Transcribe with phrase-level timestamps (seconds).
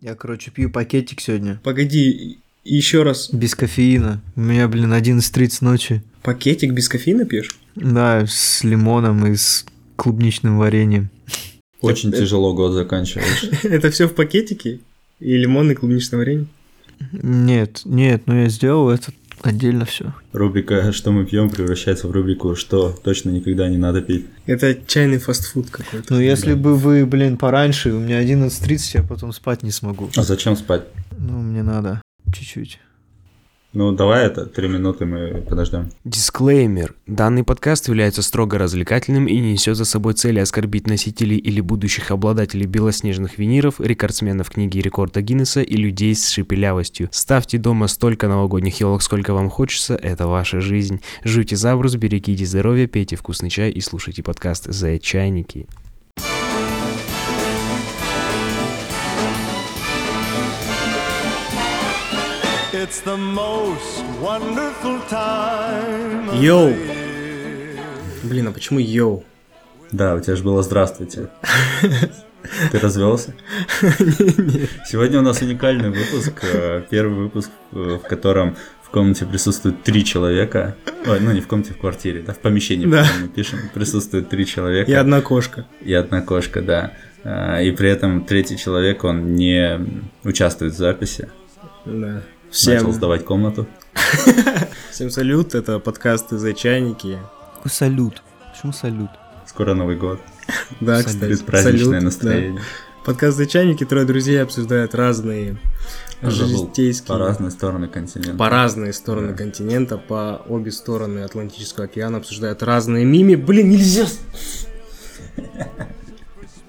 [0.00, 1.60] Я, короче, пью пакетик сегодня.
[1.64, 3.30] Погоди, еще раз.
[3.32, 4.20] Без кофеина.
[4.36, 6.02] У меня, блин, 11.30 ночи.
[6.22, 7.58] Пакетик без кофеина пьешь?
[7.74, 9.66] Да, с лимоном и с
[9.96, 11.10] клубничным вареньем.
[11.80, 13.50] Очень тяжело год заканчиваешь.
[13.64, 14.80] Это все в пакетике?
[15.18, 16.46] И лимон, и клубничное варенье?
[17.12, 19.12] Нет, нет, ну я сделал это
[19.42, 20.14] отдельно все.
[20.32, 24.26] Рубрика «Что мы пьем» превращается в рубрику «Что точно никогда не надо пить».
[24.46, 26.14] Это чайный фастфуд какой-то.
[26.14, 30.10] Ну если бы вы, блин, пораньше, у меня 11.30, я потом спать не смогу.
[30.16, 30.84] А зачем спать?
[31.16, 32.80] Ну, мне надо чуть-чуть.
[33.74, 35.90] Ну, давай это, три минуты мы подождем.
[36.04, 36.94] Дисклеймер.
[37.06, 42.10] Данный подкаст является строго развлекательным и не несет за собой цели оскорбить носителей или будущих
[42.10, 47.10] обладателей белоснежных виниров, рекордсменов книги рекорда Гиннесса и людей с шепелявостью.
[47.12, 51.02] Ставьте дома столько новогодних елок, сколько вам хочется, это ваша жизнь.
[51.22, 54.98] Жуйте забрус, берегите здоровье, пейте вкусный чай и слушайте подкаст «За
[66.40, 66.68] Йоу.
[66.70, 67.78] year.
[68.24, 69.24] Блин, а почему йоу?
[69.92, 71.28] Да, у тебя же было «Здравствуйте».
[72.72, 73.34] Ты развелся?
[74.86, 76.32] Сегодня у нас уникальный выпуск.
[76.42, 80.74] э, Первый выпуск, э, в котором в комнате присутствует три человека.
[81.06, 83.02] Ой, ну не в комнате, в квартире, да, в помещении, в Да.
[83.02, 83.58] котором мы пишем.
[83.74, 84.90] Присутствует три человека.
[84.90, 85.66] И одна кошка.
[85.82, 86.92] И одна кошка, да.
[87.24, 89.78] А, И при этом третий человек, он не
[90.24, 91.28] участвует в записи.
[91.84, 92.22] Да.
[92.48, 93.66] Начал Всем, сдавать комнату.
[94.90, 97.18] всем салют, это подкасты «За чайники».
[97.56, 98.22] Какой салют?
[98.52, 99.10] Почему салют?
[99.46, 100.20] Скоро Новый год.
[100.80, 101.40] Да, Салют.
[101.42, 101.90] кстати.
[101.90, 102.00] Да.
[102.00, 102.62] настроение.
[103.04, 105.58] Подкаст «За чайники», трое друзей обсуждают разные
[106.22, 107.06] житейские...
[107.08, 108.36] По разные стороны континента.
[108.38, 109.34] по разные стороны Да.
[109.34, 113.34] континента, по обе стороны Атлантического океана обсуждают разные мими.
[113.34, 114.06] Блин, нельзя!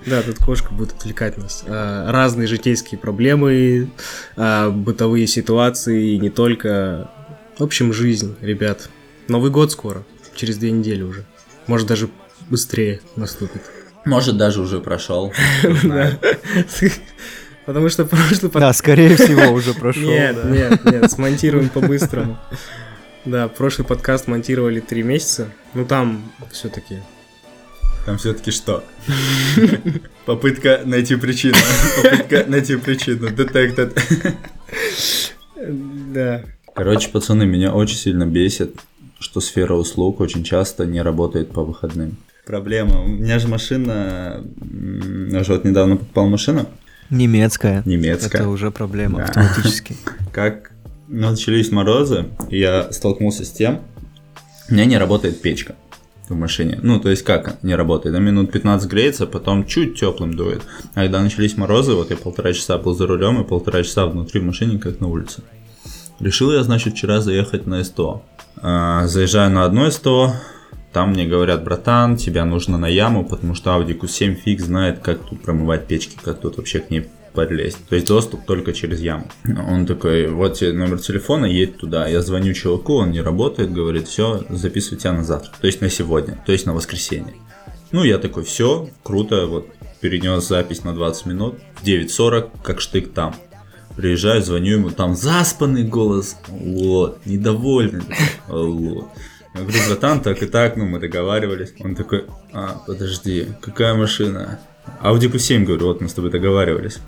[0.10, 1.64] Да, тут кошка будет отвлекать нас.
[1.68, 3.90] А, Разные житейские проблемы,
[4.36, 7.10] а, бытовые ситуации, и не только.
[7.58, 8.90] В общем, жизнь, ребят.
[9.28, 10.04] Новый год скоро,
[10.36, 11.26] через две недели уже.
[11.68, 12.10] Может, даже
[12.50, 13.62] быстрее наступит.
[14.06, 15.34] Может, даже уже прошел.
[17.70, 20.10] Потому что прошлый Да, скорее всего, уже прошел.
[20.10, 22.40] Нет, нет, нет, смонтируем по-быстрому.
[23.26, 25.50] Да, прошлый подкаст монтировали три месяца.
[25.76, 27.04] Ну там все-таки.
[28.10, 28.84] Там все-таки что?
[30.26, 31.54] Попытка найти причину.
[32.02, 33.28] Попытка найти причину.
[33.28, 33.96] Detected.
[36.12, 36.42] Да.
[36.74, 38.76] Короче, пацаны, меня очень сильно бесит,
[39.20, 42.18] что сфера услуг очень часто не работает по выходным.
[42.48, 43.04] Проблема.
[43.04, 44.44] У меня же машина...
[44.60, 46.68] м, Я же вот недавно покупал машину.
[47.12, 47.84] Немецкая.
[47.86, 48.40] Немецкая.
[48.40, 49.24] Это уже проблема Да.
[49.26, 49.96] автоматически.
[50.32, 50.72] Как
[51.08, 53.82] начались морозы, я столкнулся с тем,
[54.68, 55.76] у меня не работает печка
[56.30, 56.80] в машине.
[56.82, 58.16] Ну, то есть как не работает?
[58.16, 60.62] На минут 15 греется, потом чуть теплым дует.
[60.94, 64.42] А когда начались морозы, вот я полтора часа был за рулем и полтора часа внутри
[64.42, 65.42] машины, как на улице.
[66.20, 68.24] Решил я, значит, вчера заехать на СТО.
[68.62, 70.34] А, заезжаю на одно СТО,
[70.92, 75.20] там мне говорят, братан, тебя нужно на яму, потому что Audi Q7 фиг знает, как
[75.20, 77.78] тут промывать печки, как тут вообще к ней подлезть.
[77.88, 79.30] То есть доступ только через яму.
[79.68, 82.08] Он такой, вот тебе номер телефона, едь туда.
[82.08, 85.52] Я звоню чуваку, он не работает, говорит, все, записывай тебя на завтра.
[85.60, 87.34] То есть на сегодня, то есть на воскресенье.
[87.92, 89.68] Ну, я такой, все, круто, вот
[90.00, 93.36] перенес запись на 20 минут, в 9.40, как штык там.
[93.96, 98.04] Приезжаю, звоню ему, там заспанный голос, вот, недовольный,
[98.48, 99.10] вот.
[99.56, 101.74] Я говорю, братан, так и так, ну, мы договаривались.
[101.80, 104.60] Он такой, а, подожди, какая машина?
[105.02, 107.00] Audi Q7, говорю, вот мы с тобой договаривались.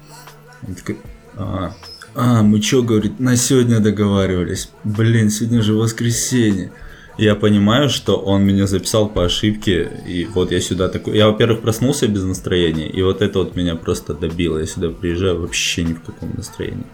[1.35, 1.73] А,
[2.13, 4.69] а, мы чё, говорит, на сегодня договаривались.
[4.83, 6.72] Блин, сегодня же воскресенье.
[7.17, 11.17] Я понимаю, что он меня записал по ошибке, и вот я сюда такой...
[11.17, 14.57] Я, во-первых, проснулся без настроения, и вот это вот меня просто добило.
[14.57, 16.85] Я сюда приезжаю вообще ни в каком настроении.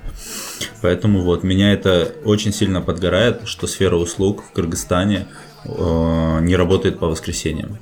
[0.81, 5.27] Поэтому вот, меня это очень сильно подгорает, что сфера услуг в Кыргызстане
[5.65, 7.77] э, не работает по воскресеньям.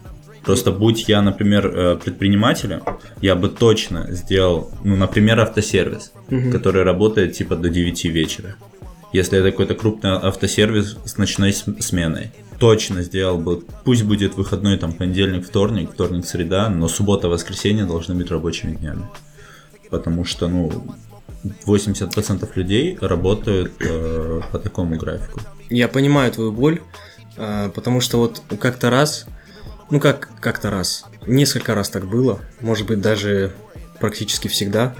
[0.45, 2.81] Просто будь я, например, э, предпринимателем,
[3.21, 6.11] я бы точно сделал, ну, например, автосервис,
[6.51, 8.55] который работает типа до 9 вечера.
[9.13, 14.77] Если это какой-то крупный автосервис с ночной см- сменой, точно сделал бы, пусть будет выходной
[14.77, 19.03] там понедельник, вторник, вторник, среда, но суббота, воскресенье должны быть рабочими днями.
[19.89, 20.71] Потому что, ну,
[21.65, 25.39] 80% людей работают э, по такому графику.
[25.69, 26.81] Я понимаю твою боль,
[27.37, 29.25] а, потому что вот как-то раз,
[29.89, 33.53] ну как как-то раз, несколько раз так было, может быть даже
[33.99, 34.93] практически всегда.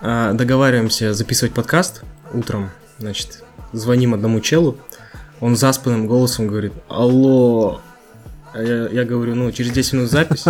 [0.00, 2.02] А, Договариваемся записывать подкаст
[2.32, 3.42] утром, значит,
[3.72, 4.78] звоним одному челу,
[5.40, 7.80] он заспанным голосом говорит, алло,
[8.52, 10.44] А я, я говорю, ну, через 10 минут запись.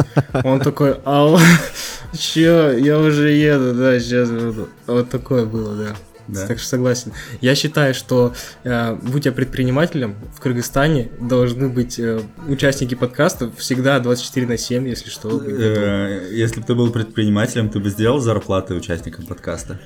[0.44, 1.38] Он такой, алло,
[2.12, 4.68] Чё, я уже еду, да, сейчас буду.
[4.86, 5.96] Вот такое было, да.
[6.32, 6.46] Да.
[6.46, 7.12] Так что согласен.
[7.40, 8.34] Я считаю, что
[8.64, 14.88] э, будь я предпринимателем, в Кыргызстане должны быть э, участники подкастов всегда 24 на 7,
[14.88, 15.42] если что.
[15.44, 19.78] Э, Если бы ты был предпринимателем, ты бы сделал зарплаты участникам подкаста.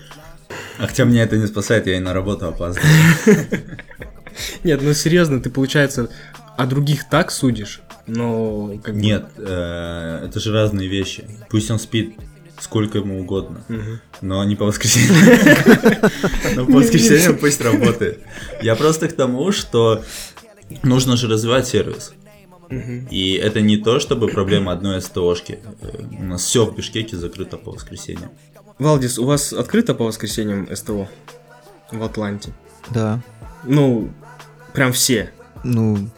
[0.79, 2.91] А хотя меня это не спасает, я и на работу опаздываю.
[4.65, 6.09] Нет, ну серьезно, ты, получается,
[6.57, 8.79] о других так судишь, но...
[8.83, 11.25] Как бы- Нет, э, это же разные вещи.
[11.51, 12.15] Пусть он спит
[12.61, 14.01] сколько ему угодно, Мгм.
[14.23, 15.17] но не по воскресеньям.
[16.57, 18.21] Но по воскресеньям пусть работает.
[18.63, 20.03] Я просто к тому, что
[20.83, 22.13] нужно же развивать сервис.
[23.11, 25.61] И это не то, чтобы проблема одной СТОшки.
[25.83, 28.31] Э, У нас все в Бишкеке закрыто по воскресеньям.
[28.79, 31.09] Валдис, у вас открыто по воскресеньям СТО
[31.93, 32.53] в Атланте?
[32.91, 33.21] Да.
[33.65, 34.11] Ну,
[34.73, 35.31] прям все.
[35.63, 36.11] Ну,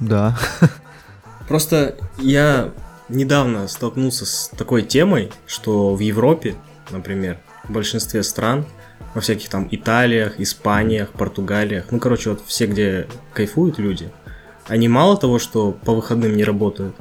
[0.00, 0.36] да.
[1.48, 2.72] Просто я
[3.08, 6.54] недавно столкнулся с такой темой, что в Европе,
[6.90, 8.64] например, в большинстве стран,
[9.14, 14.10] во всяких там Италиях, Испаниях, Португалиях, ну, короче, вот все, где кайфуют люди,
[14.66, 16.94] они мало того, что по выходным не работают,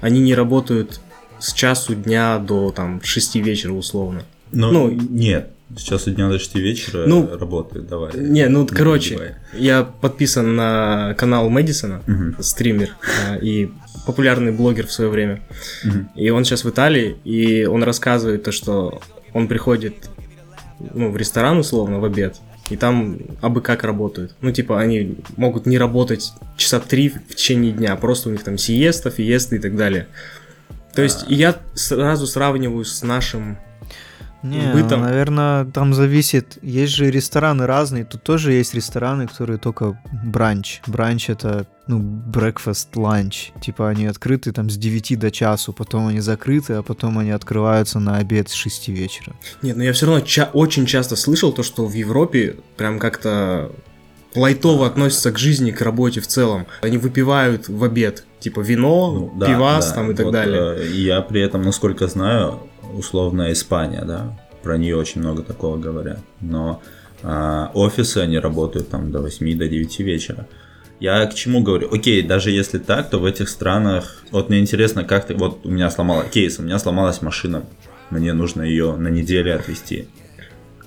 [0.00, 1.00] они не работают
[1.38, 4.22] с часу дня до там 6 вечера условно.
[4.52, 8.12] Но Ну, нет, сейчас у дня до 6 вечера Ну, работает, давай.
[8.16, 9.34] Не, ну, короче, перебивай.
[9.54, 12.36] я подписан на канал Мэдисона, Мгм.
[12.42, 12.90] стример
[13.28, 13.70] а, и
[14.06, 15.40] популярный блогер в свое время.
[15.84, 16.10] Мгм.
[16.14, 19.00] И он сейчас в Италии, и он рассказывает то, что
[19.32, 19.94] он приходит
[20.92, 22.40] ну, в ресторан условно в обед,
[22.70, 24.34] и там абы как работают.
[24.40, 28.58] Ну, типа, они могут не работать часа три в течение дня, просто у них там
[28.58, 30.08] сиеста, фиеста и так далее.
[30.94, 33.58] То есть, я сразу сравниваю с нашим...
[34.42, 35.02] Не, Бытом.
[35.02, 36.58] наверное, там зависит.
[36.62, 38.04] Есть же рестораны разные.
[38.04, 40.80] Тут тоже есть рестораны, которые только бранч.
[40.86, 43.58] Бранч это, ну, breakfast, lunch.
[43.60, 48.00] Типа они открыты там с 9 до часу, потом они закрыты, а потом они открываются
[48.00, 49.32] на обед с 6 вечера.
[49.62, 53.70] Нет, но я все равно ча- очень часто слышал то, что в Европе прям как-то
[54.34, 56.66] лайтово относятся к жизни, к работе в целом.
[56.80, 60.76] Они выпивают в обед, типа вино, Ну, да, пивас да, там и так вот, далее.
[60.78, 62.60] э, и Я при этом, насколько знаю,
[62.96, 66.20] условно Испания, да, про нее очень много такого говорят.
[66.40, 66.82] Но
[67.22, 70.46] а, офисы, они работают там до 8, до 9 вечера.
[71.00, 71.92] Я к чему говорю?
[71.92, 74.22] Окей, даже если так, то в этих странах...
[74.30, 75.34] Вот мне интересно, как ты...
[75.34, 77.64] Вот у меня сломала кейс, у меня сломалась машина.
[78.10, 80.06] Мне нужно ее на неделю отвезти.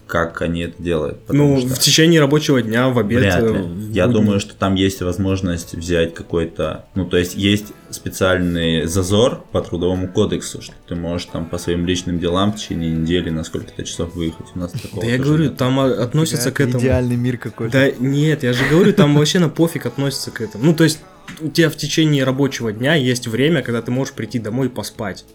[0.07, 1.17] Как они это делают?
[1.29, 3.21] Ну, что- в течение рабочего дня, в обед.
[3.21, 3.59] Вряд э, ли.
[3.59, 6.85] в Я думаю, что там есть возможность взять какой-то...
[6.93, 11.85] Ну, то есть есть специальный зазор по трудовому кодексу, что ты можешь там по своим
[11.85, 14.47] личным делам в течение недели на сколько-то часов выехать.
[14.53, 15.57] У нас такого Да я говорю, нет.
[15.57, 16.79] там а, относятся к этому.
[16.79, 17.73] Идеальный мир какой-то.
[17.73, 20.63] Да нет, я же говорю, там вообще на пофиг относятся к этому.
[20.65, 20.99] Ну, то есть,
[21.41, 25.25] у тебя в течение рабочего дня есть время, когда ты можешь прийти домой и поспать.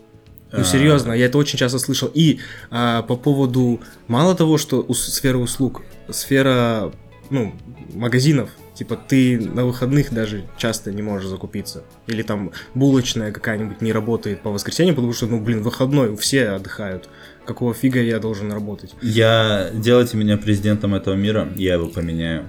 [0.53, 0.65] Ну, А.
[0.65, 2.11] серьезно, я это очень часто слышал.
[2.13, 6.93] И а, по поводу, мало того, что ус- сфера услуг, сфера,
[7.31, 7.55] ну,
[7.95, 11.85] магазинов, типа, ты на выходных даже часто не можешь закупиться.
[12.09, 17.09] Или там булочная какая-нибудь не работает по воскресеньям, потому что, ну, блин, выходной, все отдыхают.
[17.45, 18.95] Какого фига я должен работать?
[19.03, 19.71] Я...
[19.75, 22.47] Делайте меня президентом этого мира, я его поменяю.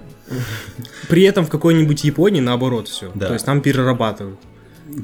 [1.08, 3.10] При этом в какой-нибудь Японии наоборот все.
[3.14, 3.26] Да.
[3.28, 4.38] То есть там перерабатывают.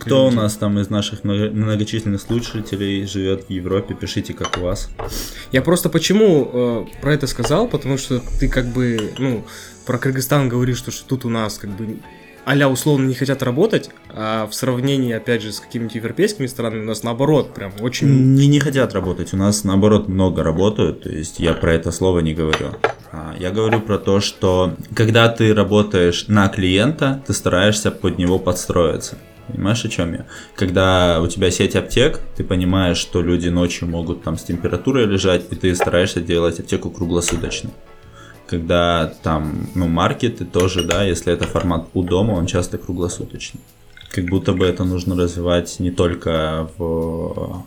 [0.01, 3.95] Кто у нас там из наших много- многочисленных слушателей живет в Европе?
[3.95, 4.91] Пишите, как у вас.
[5.53, 9.45] Я просто почему э, про это сказал, потому что ты как бы, ну,
[9.87, 11.99] про Кыргызстан говоришь, что, что тут у нас как бы
[12.51, 16.87] а условно не хотят работать, а в сравнении, опять же, с какими-то европейскими странами у
[16.87, 18.09] нас наоборот прям очень...
[18.09, 19.35] Не, не хотят работать.
[19.35, 21.03] У нас, наоборот, много работают.
[21.03, 22.69] То есть я про это слово не говорю.
[23.13, 28.39] А, Я говорю про то, что когда ты работаешь на клиента, ты стараешься под него
[28.39, 29.19] подстроиться.
[29.49, 30.27] Понимаешь, о чем я?
[30.55, 35.43] Когда у тебя сеть аптек, ты понимаешь, что люди ночью могут там с температурой лежать,
[35.51, 37.71] и ты стараешься делать аптеку круглосуточной.
[38.47, 43.61] Когда там, ну, маркеты тоже, да, если это формат у дома, он часто круглосуточный.
[44.11, 47.65] Как будто бы это нужно развивать не только в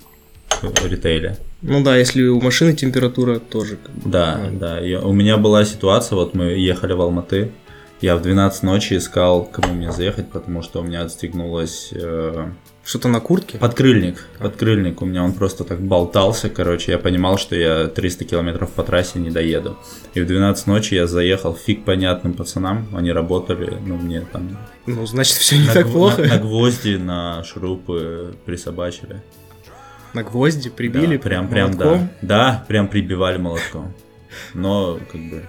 [0.64, 1.38] э, ритейле.
[1.62, 3.78] Ну да, если у машины температура тоже.
[3.78, 4.80] как бы, Да, да.
[4.80, 7.52] Я- у меня была ситуация, вот мы ехали в Алматы,
[8.02, 12.50] я в 12 ночи искал, кому мне заехать, потому что у меня отстегнулась э,
[12.84, 13.58] Что-то на куртке?
[13.60, 14.28] подкрыльник.
[14.40, 18.84] Подкрыльник у меня, он просто так болтался, короче, я понимал, что я 300 километров по
[18.84, 19.78] трассе не доеду.
[20.16, 24.58] И в 12 ночи я заехал фиг понятным пацанам, они работали, ну, мне там...
[24.88, 26.22] Ну, значит, все не на так гв- плохо.
[26.24, 29.22] На, На, на гвозди, на шурупы присобачили.
[30.14, 31.18] гвозди прибили.
[31.18, 31.86] Да, прям, прям, да.
[31.86, 32.10] молотком.
[32.22, 33.94] Да, прям прибивали молотком.
[34.54, 35.44] Но, как бы,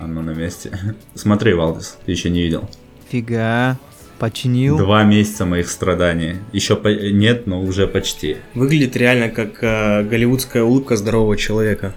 [0.00, 0.70] оно на месте.
[1.14, 2.68] Смотри, Валдис, ты еще не видел.
[3.10, 3.78] Фига.
[4.18, 4.76] Починил.
[4.76, 6.36] Два месяца моих страданий.
[6.52, 8.36] Еще по- нет, но уже почти.
[8.54, 11.94] Выглядит реально как э, голливудская улыбка здорового человека.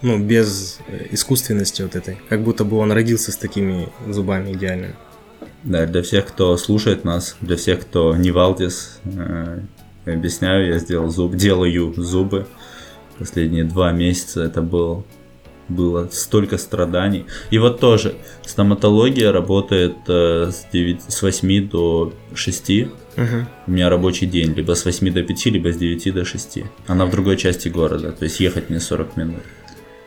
[0.00, 2.18] Ну, без э, искусственности вот этой.
[2.28, 4.94] Как будто бы он родился с такими зубами идеальными.
[5.64, 9.60] Да, для всех, кто слушает нас, для всех, кто не Валдис, э,
[10.04, 12.46] объясняю, я сделал зуб, делаю зубы.
[13.18, 15.04] Последние два месяца это был,
[15.68, 17.26] было столько страданий.
[17.50, 22.70] И вот тоже, стоматология работает э, с, 9, с 8 до 6.
[23.66, 26.58] У меня рабочий день, либо с 8 до 5, либо с 9 до 6.
[26.86, 29.42] Она в другой части города, то есть ехать мне 40 минут.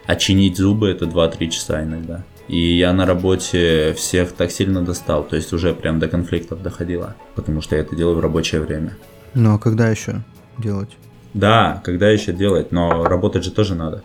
[0.06, 2.24] А чинить зубы это 2-3 часа иногда.
[2.48, 7.16] И я на работе всех так сильно достал, то есть уже прям до конфликтов доходило,
[7.36, 8.98] потому что я это делаю в рабочее время.
[9.36, 10.24] Ну, а когда еще
[10.58, 10.90] делать?
[11.36, 14.04] Да, когда еще делать, но работать же тоже надо.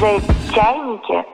[0.00, 0.06] «За
[0.54, 1.26] чайники»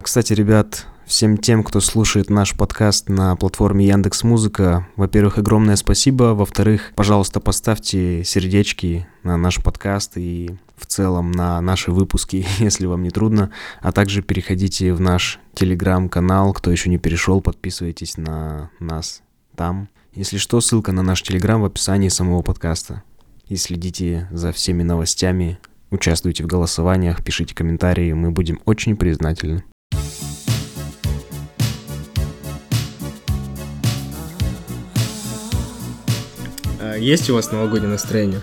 [0.00, 6.32] Кстати, ребят, всем тем, кто слушает наш подкаст на платформе Яндекс Музыка, во-первых, огромное спасибо,
[6.34, 13.02] во-вторых, пожалуйста, поставьте сердечки на наш подкаст и в целом на наши выпуски, если вам
[13.02, 13.50] не трудно,
[13.82, 19.20] а также переходите в наш телеграм-канал, кто еще не перешел, подписывайтесь на нас
[19.56, 19.90] там.
[20.14, 23.02] Если что, ссылка на наш телеграм в описании самого подкаста.
[23.46, 25.58] И следите за всеми новостями,
[25.90, 29.64] участвуйте в голосованиях, пишите комментарии, мы будем очень признательны.
[36.80, 38.40] А есть у вас новогоднее настроение?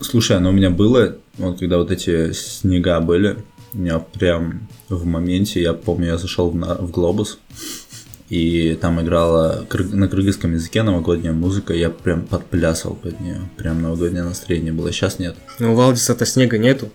[0.00, 3.38] Слушай, оно у меня было, вот когда вот эти снега были,
[3.74, 7.38] у меня прям в моменте, я помню, я зашел в, на- в Глобус,
[8.28, 14.24] и там играла на кыргызском языке новогодняя музыка, я прям подплясал под нее, прям новогоднее
[14.24, 15.36] настроение было, сейчас нет.
[15.58, 16.90] Ну, у Валдиса-то снега нету.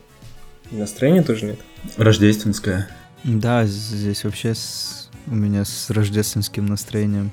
[0.72, 1.60] И настроения тоже нет.
[1.98, 2.88] Рождественская.
[3.24, 7.32] Да, здесь вообще с- у меня с рождественским настроением.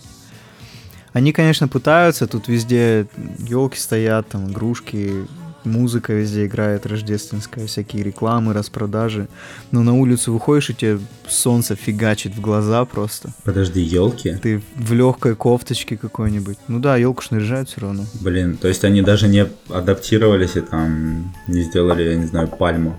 [1.12, 3.06] Они, конечно, пытаются, тут везде
[3.38, 5.26] елки стоят, там игрушки,
[5.64, 9.28] музыка везде играет рождественская, всякие рекламы, распродажи.
[9.70, 10.98] Но на улицу выходишь, и тебе
[11.28, 13.32] солнце фигачит в глаза просто.
[13.44, 14.36] Подожди, елки?
[14.42, 16.58] Ты в легкой кофточке какой-нибудь.
[16.68, 18.04] Ну да, елку ж наряжают все равно.
[18.20, 22.96] Блин, то есть они даже не адаптировались и там не сделали, я не знаю, пальму.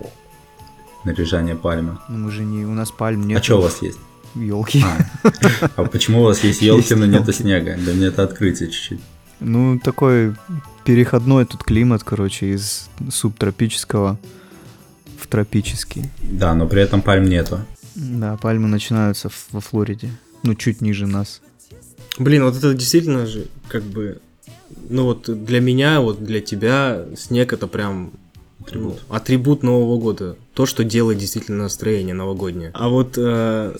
[1.03, 1.98] Наряжание пальмы.
[2.10, 2.65] Но мы же не...
[2.65, 3.39] У нас пальм нет.
[3.39, 3.98] А что у вас есть?
[4.36, 4.84] Елки.
[5.75, 7.75] А почему у вас есть елки, но нету снега?
[7.75, 9.01] Для меня это открытие чуть-чуть.
[9.39, 10.36] Ну, такой
[10.86, 14.18] переходной тут климат, короче, из субтропического
[15.20, 16.10] в тропический.
[16.24, 17.60] Да, но при этом пальм нету.
[17.96, 20.10] Да, пальмы начинаются в- во Флориде.
[20.44, 21.42] Ну, чуть ниже нас.
[22.18, 24.20] Блин, вот это действительно же, как бы,
[24.90, 28.12] ну вот для меня, вот для тебя снег это прям
[28.62, 29.02] Атрибут.
[29.10, 30.36] ну, атрибут Нового года.
[30.54, 32.72] То, что делает действительно настроение новогоднее.
[32.74, 33.76] А вот, э,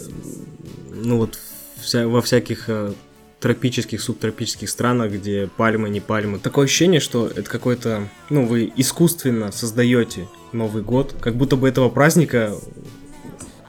[1.04, 1.38] ну вот
[1.82, 2.94] вся- во всяких э,
[3.42, 9.52] тропических, субтропических странах, где пальмы, не пальмы, такое ощущение, что это какой-то, ну вы искусственно
[9.52, 12.56] создаете Новый год, как будто бы этого праздника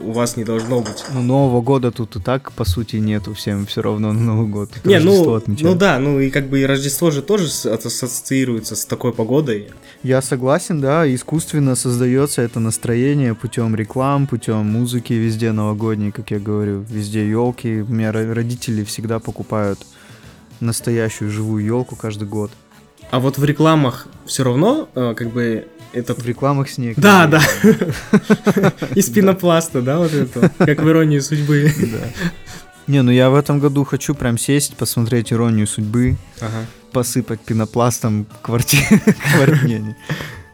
[0.03, 1.05] у вас не должно быть.
[1.13, 3.35] Ну, Нового года тут и так, по сути, нету.
[3.35, 4.71] Всем все равно на Новый год.
[4.85, 5.75] Не, Рождество ну, отмечают.
[5.75, 9.69] ну да, ну и как бы и Рождество же тоже ассоциируется с такой погодой.
[10.03, 16.41] Я согласен, да, искусственно создается это настроение путем реклам, путем музыки везде новогодней, как я
[16.41, 17.83] говорю, везде елки.
[17.83, 19.79] У меня ро- родители всегда покупают
[20.59, 22.51] настоящую живую елку каждый год.
[23.13, 26.21] А вот в рекламах все равно э, как бы этот...
[26.21, 26.99] В рекламах снег.
[26.99, 27.41] Да, да.
[28.97, 30.51] Из пенопласта, да, вот это.
[30.59, 31.73] Как в иронии судьбы.
[32.89, 36.67] Не, ну я в этом году хочу прям сесть, посмотреть иронию судьбы, Ага.
[36.93, 38.85] Посыпать пенопластом квартиру.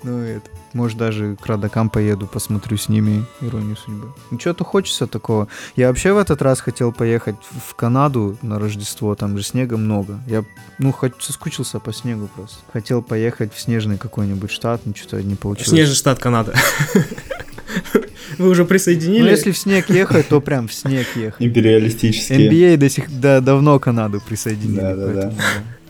[0.05, 0.49] Ну это.
[0.75, 4.13] Может даже к родакам поеду, посмотрю с ними иронию судьбы.
[4.31, 5.49] Ну что-то хочется такого.
[5.77, 10.21] Я вообще в этот раз хотел поехать в Канаду на Рождество, там же снега много.
[10.27, 10.45] Я,
[10.79, 12.59] ну, хоть соскучился по снегу просто.
[12.73, 15.71] Хотел поехать в снежный какой-нибудь штат, но что-то не получилось.
[15.71, 16.55] Снежный штат Канада.
[18.39, 19.23] Вы уже присоединили?
[19.23, 21.41] Ну, если в снег ехать, то прям в снег ехать.
[21.45, 22.51] Империалистические.
[22.51, 24.81] NBA до сих да, давно Канаду присоединили.
[24.81, 25.33] Да-да-да.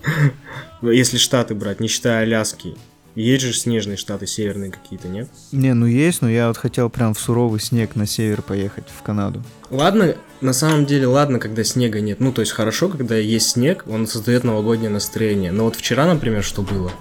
[0.04, 0.32] поэтому-
[0.82, 2.76] Если штаты брать, не считая Аляски.
[3.14, 5.28] Есть же снежные штаты северные какие-то, нет?
[5.50, 9.02] Не, ну есть, но я вот хотел прям в суровый снег на север поехать, в
[9.02, 9.42] Канаду.
[9.70, 12.20] Ладно, на самом деле, ладно, когда снега нет.
[12.20, 15.50] Ну, то есть хорошо, когда есть снег, он создает новогоднее настроение.
[15.50, 16.92] Но вот вчера, например, что было?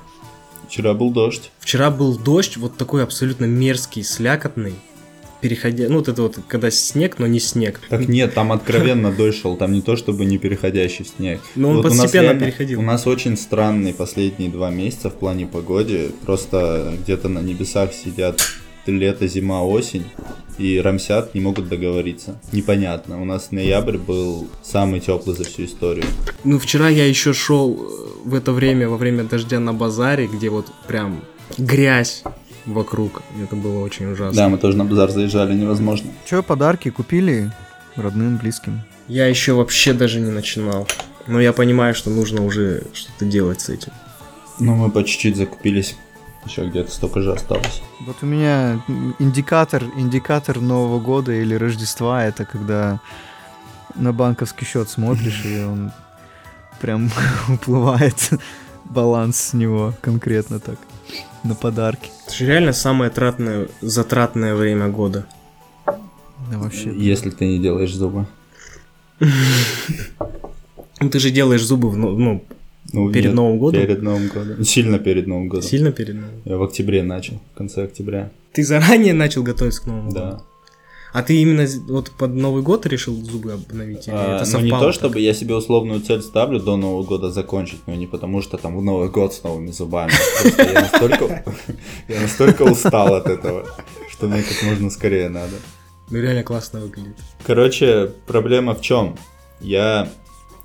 [0.67, 1.51] Вчера был дождь.
[1.59, 4.73] Вчера был дождь, вот такой абсолютно мерзкий, слякотный.
[5.41, 5.87] Переходя...
[5.89, 7.81] Ну, вот это вот, когда снег, но не снег.
[7.89, 11.39] Так нет, там откровенно дождь шел, там не то чтобы не переходящий в снег.
[11.55, 12.79] Ну, он постепенно реально- переходил.
[12.79, 16.11] У нас очень странные последние два месяца в плане погоды.
[16.25, 18.41] Просто где-то на небесах сидят
[18.85, 20.05] лето, зима, осень.
[20.57, 22.39] И рамсят, не могут договориться.
[22.51, 23.21] Непонятно.
[23.21, 26.05] У нас ноябрь был самый теплый за всю историю.
[26.43, 27.75] Ну, вчера я еще шел
[28.23, 31.23] в это время, во время дождя на базаре, где вот прям
[31.59, 32.23] грязь
[32.67, 33.23] вокруг.
[33.41, 34.35] Это было очень ужасно.
[34.35, 36.11] Да, мы тоже на базар заезжали, невозможно.
[36.25, 37.51] Че, подарки купили
[37.95, 38.81] родным, близким?
[39.07, 40.87] Я еще вообще даже не начинал.
[41.27, 43.91] Но я понимаю, что нужно уже что-то делать с этим.
[44.59, 45.95] Ну, мы по чуть-чуть закупились.
[46.45, 47.81] Еще где-то столько же осталось.
[48.05, 48.81] Вот у меня
[49.19, 53.01] индикатор, индикатор Нового года или Рождества, это когда
[53.95, 55.91] на банковский счет смотришь, и он
[56.79, 57.11] прям
[57.49, 58.29] уплывает
[58.85, 60.77] баланс с него конкретно так
[61.43, 62.09] на подарки.
[62.25, 65.25] Это же реально самое тратное, затратное время года.
[65.85, 66.93] Да вообще.
[66.95, 68.25] Если ты не делаешь зубы.
[70.99, 72.43] Ну, ты же делаешь зубы в, ну,
[72.91, 73.81] ну, Перед Новым годом?
[73.81, 74.63] Перед Новым годом.
[74.63, 75.63] Сильно перед Новым годом.
[75.63, 76.41] сильно перед Новым.
[76.45, 78.31] Я в октябре начал, в конце октября.
[78.53, 80.31] Ты заранее начал готовиться к Новому Да.
[80.31, 80.43] году?
[81.13, 84.07] А ты именно вот под Новый год решил зубы обновить?
[84.07, 84.95] Или А, это ну не совпало то, так?
[84.95, 88.77] чтобы я себе условную цель ставлю до Нового года закончить, но не потому, что там
[88.77, 90.11] в Новый год с новыми зубами.
[90.41, 91.55] Просто я настолько,
[92.07, 93.65] я настолько устал от этого,
[94.09, 95.53] что мне как можно скорее надо.
[96.09, 97.17] Ну, реально классно выглядит.
[97.45, 99.17] Короче, проблема в чем?
[99.59, 100.09] Я...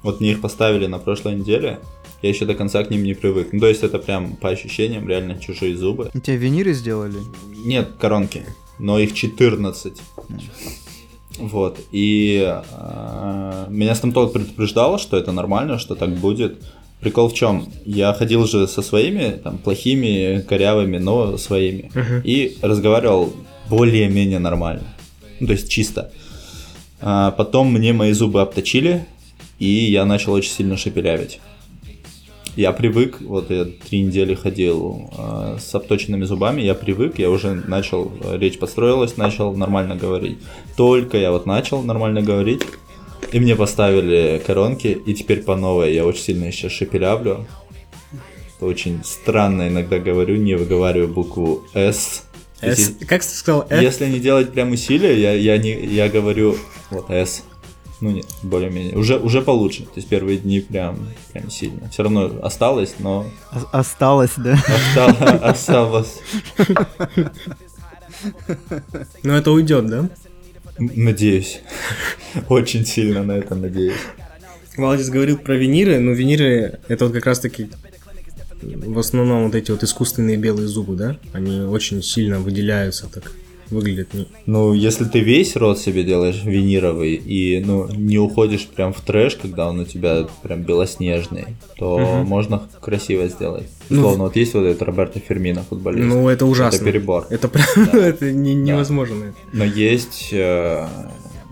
[0.02, 1.78] Вот мне их поставили на прошлой неделе,
[2.22, 3.48] я еще до конца к ним не привык.
[3.52, 6.10] Ну, то есть это прям по ощущениям реально чужие зубы.
[6.14, 7.18] И тебе виниры сделали?
[7.64, 8.44] Нет, коронки,
[8.82, 9.92] но их 14.
[11.38, 16.62] Вот, и э, меня стоматолог предупреждал, что это нормально, что так будет.
[17.00, 17.68] Прикол в чем?
[17.84, 21.90] Я ходил же со своими, там, плохими, корявыми, но своими.
[22.24, 23.32] И разговаривал
[23.70, 24.84] более-менее нормально.
[25.40, 26.12] Ну, то есть чисто.
[27.00, 29.06] А потом мне мои зубы обточили,
[29.58, 31.40] и я начал очень сильно шепелявить.
[32.54, 37.54] Я привык, вот я три недели ходил э, с обточенными зубами, я привык, я уже
[37.66, 40.36] начал, э, речь построилась, начал нормально говорить.
[40.76, 42.60] Только я вот начал нормально говорить,
[43.32, 47.46] и мне поставили коронки, и теперь по новой я очень сильно сейчас шепелявлю.
[48.60, 52.24] Очень странно иногда говорю, не выговариваю букву S.
[52.60, 53.66] Есть, С- Как ты сказал?
[53.68, 53.80] F?
[53.82, 56.56] если не делать прям усилия, я, я, не, я говорю
[56.90, 57.42] вот S.
[58.02, 58.96] Ну нет, более-менее.
[58.96, 59.84] Уже, уже получше.
[59.84, 60.98] То есть первые дни прям,
[61.32, 61.88] прям сильно.
[61.88, 64.58] Все равно осталось, но О- Осталось, да?
[64.66, 65.40] осталось.
[65.42, 66.18] осталось.
[69.22, 70.08] Ну, это уйдет, да?
[70.78, 71.60] Надеюсь.
[72.48, 73.94] Очень сильно на это надеюсь.
[74.76, 77.70] Валдис говорил про виниры, но виниры это вот как раз таки
[78.62, 81.18] в основном вот эти вот искусственные белые зубы, да?
[81.32, 83.30] Они очень сильно выделяются так,
[83.72, 84.26] выглядят не...
[84.46, 89.36] Ну, если ты весь рот себе делаешь винировый и ну, не уходишь прям в трэш,
[89.36, 92.26] когда он у тебя прям белоснежный, то Мгм.
[92.28, 93.66] можно красиво сделать.
[93.88, 96.06] Ну, Условно, вот есть вот этот Роберто Фермино, футболист.
[96.06, 96.76] Ну, это ужасно.
[96.76, 97.26] Это перебор.
[97.30, 99.34] Это прям, это не- невозможно.
[99.52, 100.86] Но есть э,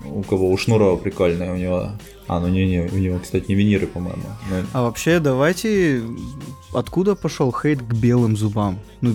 [0.07, 1.91] у кого у Шнурова прикольная, у него...
[2.29, 4.23] А, ну не-не, у него, кстати, не виниры, по-моему.
[4.51, 6.01] Ну, А вообще, давайте...
[6.73, 8.79] Откуда пошел хейт к белым зубам?
[9.01, 9.15] Ну,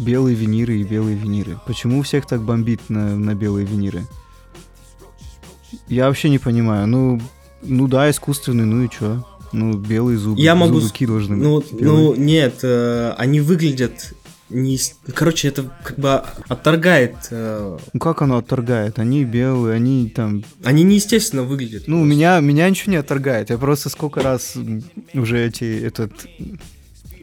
[0.00, 1.58] белые виниры и белые виниры.
[1.66, 4.06] Почему всех так бомбит на, на белые виниры?
[5.88, 6.86] Я вообще не понимаю.
[6.86, 7.20] Ну,
[7.62, 9.24] ну да, искусственный, ну и чё?
[9.52, 10.40] Ну, белые зубы.
[10.40, 10.80] Я могу...
[10.80, 11.44] Зубы должны быть?
[11.44, 11.84] Ну, Белые.
[11.84, 14.14] ну, нет, э, они выглядят
[14.48, 14.78] не...
[15.14, 17.14] Короче, это как бы отторгает...
[17.30, 18.98] э, Ну как оно отторгает?
[18.98, 20.44] Они белые, они там...
[20.64, 21.84] Они неестественно выглядят.
[21.86, 23.50] Ну, меня, меня ничего не отторгает.
[23.50, 24.56] Я просто сколько раз
[25.14, 26.12] уже эти, этот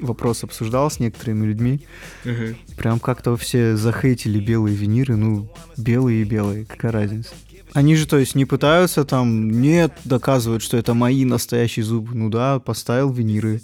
[0.02, 1.82] вопрос обсуждал с некоторыми людьми.
[2.24, 2.58] Мгм.
[2.78, 5.16] Прям как-то все захейтили белые виниры.
[5.16, 7.30] Ну, белые и белые, какая разница?
[7.74, 12.16] Они же, то есть, не пытаются там, нет, доказывают, что это мои настоящие зубы.
[12.16, 13.62] Ну да, поставил виниры.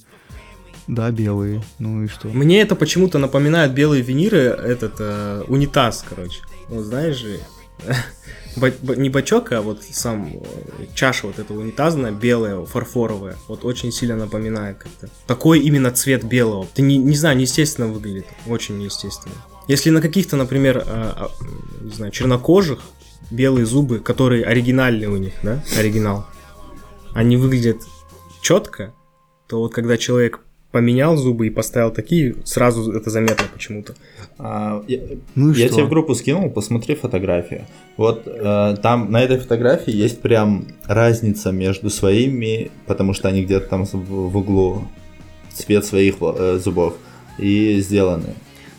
[0.88, 1.64] Да, белые.
[1.80, 2.28] Ну и что?
[2.28, 6.42] Мне это почему-то напоминает белые виниры, этот э, унитаз, короче.
[6.68, 7.40] Вот знаешь же,
[8.56, 13.92] ба- не бачок, а вот сам э, чаша вот эта унитазная, белая, фарфоровая, вот очень
[13.92, 15.10] сильно напоминает как-то.
[15.28, 16.68] Такой именно цвет белого.
[16.74, 19.36] Ты не, не знаю, неестественно выглядит, очень неестественно.
[19.68, 21.28] Если на каких-то, например, э,
[21.82, 22.80] не знаю, чернокожих
[23.32, 26.28] белые зубы, которые оригинальные у них, да, оригинал,
[27.14, 27.78] они выглядят
[28.42, 28.94] четко,
[29.48, 30.40] то вот когда человек
[30.74, 33.94] поменял зубы и поставил такие, сразу это заметно почему-то.
[34.40, 35.02] а, я,
[35.36, 35.76] Ну я что?
[35.76, 37.68] тебе в группу скинул, посмотри фотографию.
[37.96, 43.68] Вот э, там на этой фотографии есть прям разница между своими, потому что они где-то
[43.68, 44.88] там в, в углу
[45.54, 46.96] цвет своих э, зубов
[47.38, 48.34] и сделаны.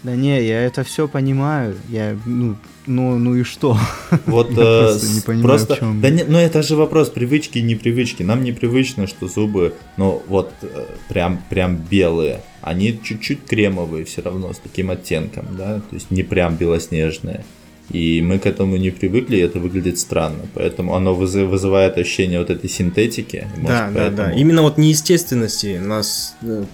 [0.04, 1.74] Да не, я это все понимаю.
[1.88, 3.78] Я, ну, ну, ну и что?
[4.26, 7.08] Вот Я э, просто не понимаю, просто, в чём- да не, ну это же вопрос
[7.08, 8.22] привычки и непривычки.
[8.22, 14.52] Нам непривычно, что зубы, ну вот э, прям прям белые, они чуть-чуть кремовые все равно
[14.52, 17.42] с таким оттенком, да, то есть не прям белоснежные.
[17.90, 22.38] И мы к этому не привыкли, и это выглядит странно, поэтому оно вызы- вызывает ощущение
[22.38, 23.46] вот этой синтетики.
[23.56, 24.16] может, Да, да, да.
[24.16, 26.64] поэтому- Именно вот неестественности нас, э,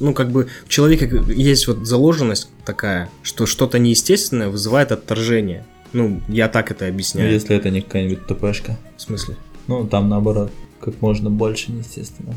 [0.00, 5.64] ну, как бы в человеке есть вот заложенность такая, что что-то неестественное вызывает отторжение.
[5.92, 7.32] Ну, я так это Ну, объясняю.
[7.32, 8.76] если это не какая-нибудь ТПшка.
[8.96, 9.36] В смысле?
[9.68, 12.34] Ну, там наоборот, как можно больше, естественно.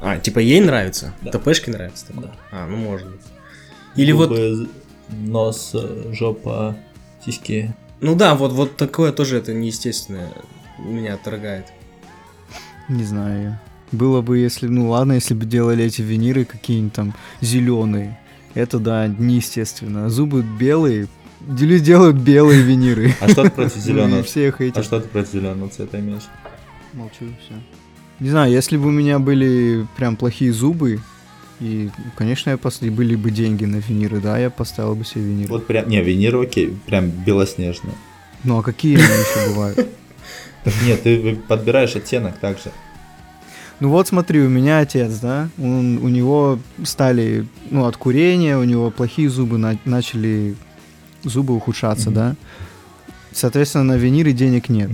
[0.00, 1.14] А, типа ей нравится?
[1.22, 1.30] Да.
[1.30, 2.24] ТПшке нравится такое?
[2.26, 2.32] Да.
[2.50, 3.20] А, ну может быть.
[3.96, 4.68] Или вот, Губы,
[5.10, 6.76] нос, э, жопа,
[7.24, 7.74] сиськи.
[8.00, 10.32] ну да, вот, вот такое тоже это неестественное
[10.78, 11.66] меня отторгает.
[12.88, 13.62] Не знаю я.
[13.92, 18.18] Было бы, если, ну ладно, если бы делали эти виниры какие-нибудь там зеленые.
[18.54, 20.06] Это да, неестественно.
[20.06, 21.06] А Зубы белые,
[21.46, 23.14] люди делают белые виниры.
[23.20, 24.22] А что ты против зеленого?
[24.22, 26.24] все их А что ты против зеленого цвета имеешь?
[26.92, 27.54] Молчу, все.
[28.20, 31.00] Не знаю, если бы у меня были прям плохие зубы,
[31.60, 32.78] и, конечно, я пос...
[32.82, 35.48] и были бы деньги на виниры, да, я поставил бы себе виниры.
[35.50, 37.94] Вот прям, не, виниры окей, прям белоснежные.
[38.44, 39.88] Ну а какие они еще бывают?
[40.64, 42.70] Так нет, ты подбираешь оттенок также.
[43.80, 48.64] Ну вот смотри, у меня отец, да, он, у него стали, ну, от курения, у
[48.64, 50.56] него плохие зубы, на- начали
[51.22, 52.14] зубы ухудшаться, Мгм.
[52.14, 52.36] да.
[53.32, 54.90] Соответственно, на виниры денег нет.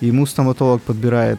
[0.00, 1.38] И ему стоматолог подбирает,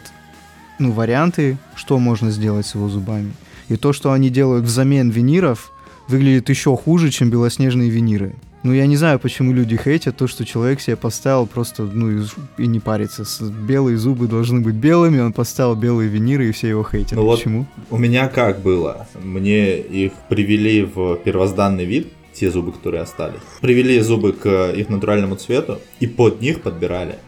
[0.78, 3.32] ну, варианты, что можно сделать с его зубами.
[3.68, 5.72] И то, что они делают взамен виниров,
[6.08, 8.34] выглядит еще хуже, чем белоснежные виниры.
[8.62, 12.24] Ну, я не знаю, почему люди хейтят то, что человек себе поставил просто, ну, и,
[12.56, 13.24] и не парится.
[13.44, 17.12] Белые зубы должны быть белыми, он поставил белые виниры, и все его хейтят.
[17.12, 17.66] Ну вот почему?
[17.90, 19.06] У меня как было?
[19.22, 23.40] Мне их привели в первозданный вид, те зубы, которые остались.
[23.60, 27.18] Привели зубы к их натуральному цвету и под них подбирали.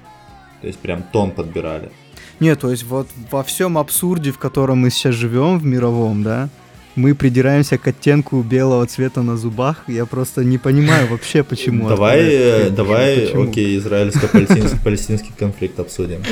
[0.63, 1.91] То есть прям тон подбирали.
[2.41, 6.49] Нет, то есть вот во всем абсурде, в котором мы сейчас живем, в мировом, да,
[6.97, 9.85] мы придираемся к оттенку белого цвета на зубах.
[9.87, 11.89] Я просто не понимаю вообще, почему.
[11.89, 16.23] давай, э, давай, окей, израильско-палестинский палестинский конфликт обсудим.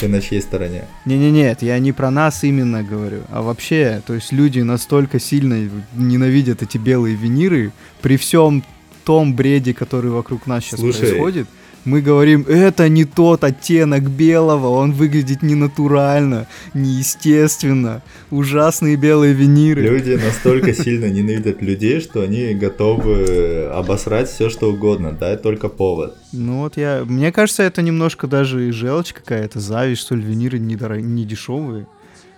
[0.00, 0.86] Ты на чьей стороне?
[1.04, 5.68] Не-не, нет, я не про нас именно говорю, а вообще, то есть люди настолько сильно
[5.94, 8.64] ненавидят эти белые виниры при всем
[9.04, 11.46] том бреде, который вокруг нас сейчас происходит.
[11.84, 19.82] Мы говорим, это не тот оттенок белого, он выглядит ненатурально, неестественно, ужасные белые виниры.
[19.82, 26.16] Люди настолько сильно ненавидят людей, что они готовы обосрать все, что угодно, дай только повод.
[26.32, 30.58] Ну вот я, мне кажется, это немножко даже и желчь какая-то, зависть, что ли, виниры
[30.58, 31.86] не, не дешевые.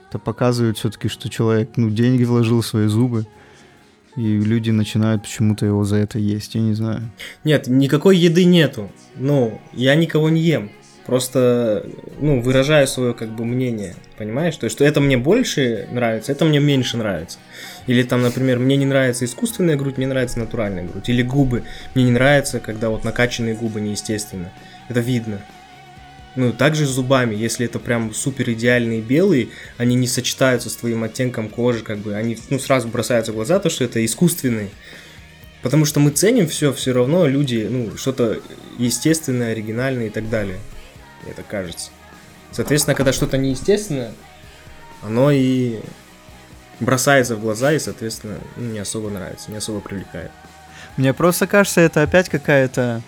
[0.09, 3.26] Это показывает все-таки, что человек, ну, деньги вложил в свои зубы,
[4.16, 7.02] и люди начинают почему-то его за это есть, я не знаю.
[7.44, 8.90] Нет, никакой еды нету.
[9.14, 10.70] Ну, я никого не ем.
[11.05, 11.87] Просто,
[12.18, 13.94] ну, выражаю свое, как бы, мнение.
[14.18, 14.57] Понимаешь?
[14.57, 17.38] То есть, что это мне больше нравится, это мне меньше нравится.
[17.87, 21.09] Или там, например, мне не нравится искусственная грудь, мне нравится натуральная грудь.
[21.09, 21.62] Или губы.
[21.94, 24.50] Мне не нравится, когда вот накачанные губы неестественно.
[24.88, 25.40] Это видно.
[26.37, 31.03] Ну, также с зубами, если это прям супер идеальные белые, они не сочетаются с твоим
[31.03, 34.68] оттенком кожи, как бы, они, ну, сразу бросаются в глаза, то, что это искусственные.
[35.62, 38.40] Потому что мы ценим все, все равно люди, ну, что-то
[38.79, 40.59] естественное, оригинальное и так далее.
[41.35, 41.90] Так кажется.
[42.53, 44.12] Соответственно, когда что-то неестественное,
[45.03, 45.81] оно и
[46.79, 50.31] бросается в глаза и, соответственно, не особо нравится, не особо привлекает.
[50.96, 53.03] Мне просто кажется, это опять какая-то...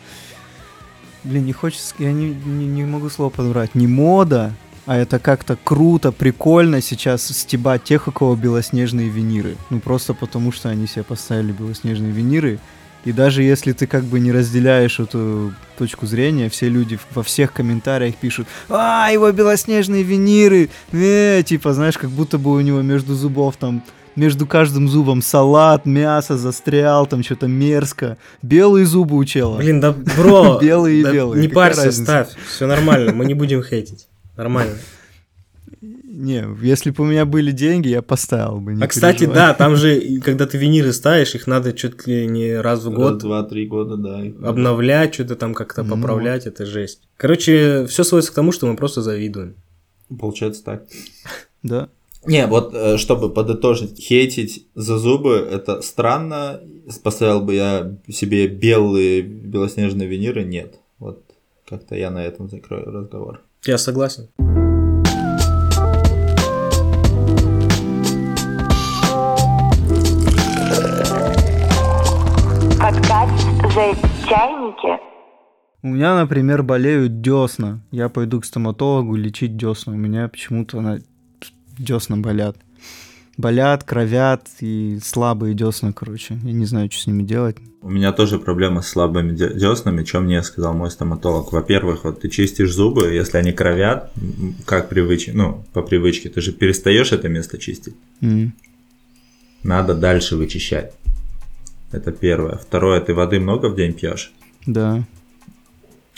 [1.29, 1.95] Блин, не хочется...
[1.99, 3.75] Я не, не, не могу слово подобрать.
[3.75, 4.55] Не мода,
[4.87, 9.57] а это как-то круто, прикольно сейчас стебать тех, у кого белоснежные виниры.
[9.69, 12.59] Ну, просто потому, что они себе поставили белоснежные виниры.
[13.05, 17.53] И даже если ты как бы не разделяешь эту точку зрения, все люди во всех
[17.53, 23.15] комментариях пишут «А, его белоснежные виниры!» э, Типа, знаешь, как будто бы у него между
[23.15, 23.83] зубов там
[24.19, 28.19] между каждым зубом салат, мясо застрял, там что-то мерзко.
[28.43, 29.57] Белые зубы у чела.
[29.59, 34.09] Блин, да, бро, Белые и белые, не парься, ставь, все нормально, мы не будем хейтить.
[34.37, 34.75] Нормально.
[35.81, 38.75] Не, если бы у меня были деньги, я поставил бы.
[38.75, 39.37] не а кстати, переживай.
[39.37, 42.97] да, там же, когда ты виниры ставишь, их надо чуть ли не раз в Год,
[43.13, 44.19] год два, три года, да.
[44.49, 45.95] обновлять, что-то там как-то Ну.
[45.95, 47.03] поправлять, это жесть.
[47.17, 49.55] Короче, все сводится к тому, что мы просто завидуем.
[50.09, 50.83] Получается так.
[51.63, 51.89] Да.
[52.29, 56.61] Не, вот э, чтобы подытожить, хейтить за зубы это странно.
[57.03, 60.79] Поставил бы я себе белые белоснежные виниры, нет.
[60.99, 61.25] Вот
[61.67, 63.41] как-то я на этом закрою разговор.
[63.65, 64.29] Я согласен.
[72.79, 75.01] Подкаст за чайники.
[75.81, 77.81] У меня, например, болеют десна.
[77.91, 79.95] Я пойду к стоматологу лечить десна.
[79.95, 80.99] У меня почему-то на...
[81.79, 82.57] десна болят.
[83.37, 86.39] Болят, кровят и слабые десна, короче.
[86.43, 87.57] Я не знаю, что с ними делать.
[87.83, 91.53] У меня тоже проблема с слабыми де- деснами, что мне сказал мой стоматолог.
[91.53, 94.11] Во-первых, вот ты чистишь зубы, если они кровят,
[94.67, 97.95] как привычно, ну, по привычке, ты же перестаешь это место чистить.
[98.21, 98.53] М.
[99.63, 100.93] Надо дальше вычищать.
[101.93, 102.57] Это первое.
[102.57, 104.33] Второе, ты воды много в день пьешь?
[104.67, 105.05] Да.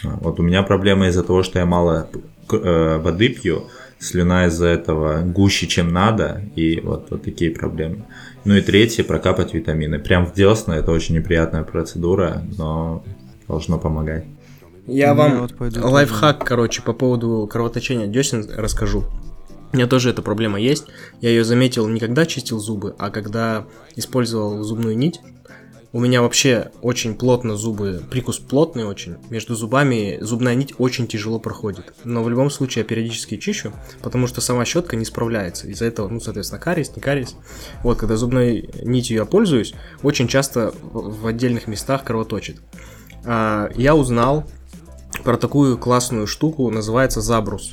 [0.05, 2.09] А, Вот у меня проблема из-за того, что я мало
[2.51, 3.69] э, воды пью,
[4.01, 8.07] слюна из-за этого гуще, чем надо, и вот, вот такие проблемы.
[8.45, 9.99] Ну и третье, прокапать витамины.
[9.99, 13.05] Прям в десна, это очень неприятная процедура, но
[13.47, 14.25] должно помогать.
[14.87, 15.93] Я Ну, вам вот пойду тоже.
[15.93, 19.05] лайфхак, короче, по поводу кровоточения десен расскажу.
[19.73, 20.87] У меня тоже эта проблема есть.
[21.21, 25.21] Я ее заметил не когда чистил зубы, а когда использовал зубную нить.
[25.93, 29.17] У меня вообще очень плотно зубы, прикус плотный очень.
[29.29, 31.95] Между зубами зубная нить очень тяжело проходит.
[32.05, 35.67] Но в любом случае я периодически чищу, потому что сама щетка не справляется.
[35.67, 37.35] Из-за этого, ну, соответственно, кариес, не кариес.
[37.83, 39.75] Вот, когда зубной нитью я пользуюсь,
[40.05, 42.61] очень часто в отдельных местах кровоточит.
[43.25, 44.45] А, я узнал
[45.25, 47.73] про такую классную штуку, называется забрус.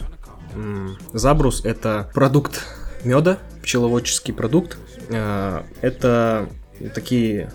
[1.14, 2.66] Забрус это продукт
[3.04, 4.80] меда, пчеловодческий продукт.
[5.12, 6.50] А, Это
[6.96, 7.52] такие,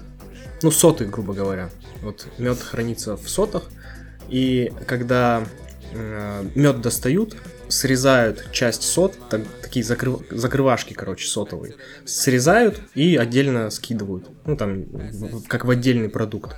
[0.62, 1.70] ну, соты, грубо говоря.
[2.02, 3.70] Вот мед хранится в сотах,
[4.28, 5.44] и когда
[6.54, 7.36] мед достают,
[7.68, 14.84] срезают часть сот, так- такие закрыв- закрывашки, короче, сотовые, срезают и отдельно скидывают, ну там,
[15.48, 16.56] как в отдельный продукт.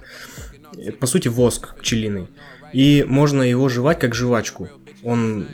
[0.77, 2.29] Э, По сути, воск пчелиный.
[2.73, 4.69] И можно его жевать как жвачку.
[5.05, 5.47] Он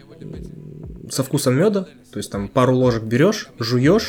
[1.11, 4.09] со вкусом меда, то есть там пару ложек берешь, жуешь,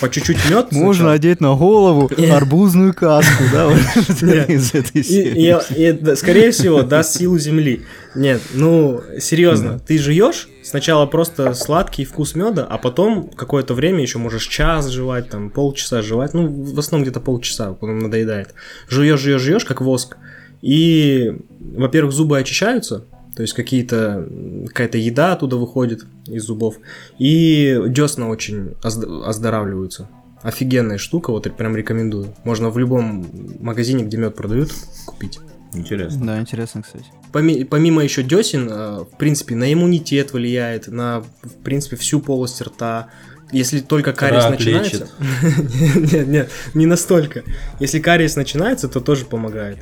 [0.00, 0.68] по чуть-чуть мед.
[0.72, 6.14] Можно одеть на голову арбузную каску, да, из этой серии.
[6.14, 7.82] скорее всего, даст силу земли.
[8.14, 14.18] Нет, ну, серьезно, ты жуешь сначала просто сладкий вкус меда, а потом какое-то время еще
[14.18, 18.54] можешь час жевать, там, полчаса жевать, ну, в основном где-то полчаса, потом надоедает.
[18.88, 20.16] Жуешь, жуешь, жуешь, как воск.
[20.62, 23.06] И, во-первых, зубы очищаются,
[23.40, 24.28] то есть какие-то,
[24.66, 26.76] какая-то еда оттуда выходит из зубов,
[27.18, 30.10] и десна очень озд- оздоравливаются.
[30.42, 32.34] Офигенная штука, вот прям рекомендую.
[32.44, 33.26] Можно в любом
[33.60, 34.74] магазине, где мед продают,
[35.06, 35.40] купить.
[35.72, 36.26] Интересно.
[36.26, 37.06] Да, интересно, кстати.
[37.32, 42.60] Поми- помимо еще десен, э, в принципе, на иммунитет влияет, на, в принципе, всю полость
[42.60, 43.08] рта.
[43.52, 45.08] Если только кариес Рак начинается...
[46.12, 47.42] Нет, нет, не настолько.
[47.80, 49.78] Если кариес начинается, то тоже помогает.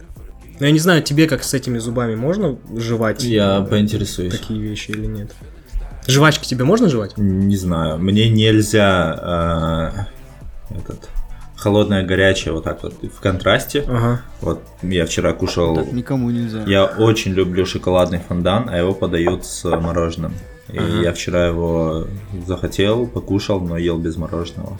[0.61, 4.33] Но я не знаю, тебе как с этими зубами можно жевать Я э, поинтересуюсь.
[4.33, 5.33] такие вещи или нет?
[6.07, 7.16] Жвачки тебе можно жевать?
[7.16, 10.05] Не знаю, мне нельзя
[10.71, 11.09] э, этот
[11.57, 13.85] холодное горячее вот так вот в контрасте.
[13.87, 14.23] Ага.
[14.40, 15.77] Вот я вчера кушал.
[15.77, 16.62] Так никому нельзя.
[16.66, 20.33] Я очень люблю шоколадный фондан, а его подают с мороженым.
[20.73, 21.03] И Ага.
[21.03, 22.07] я вчера его
[22.47, 24.79] захотел, покушал, но ел без мороженого.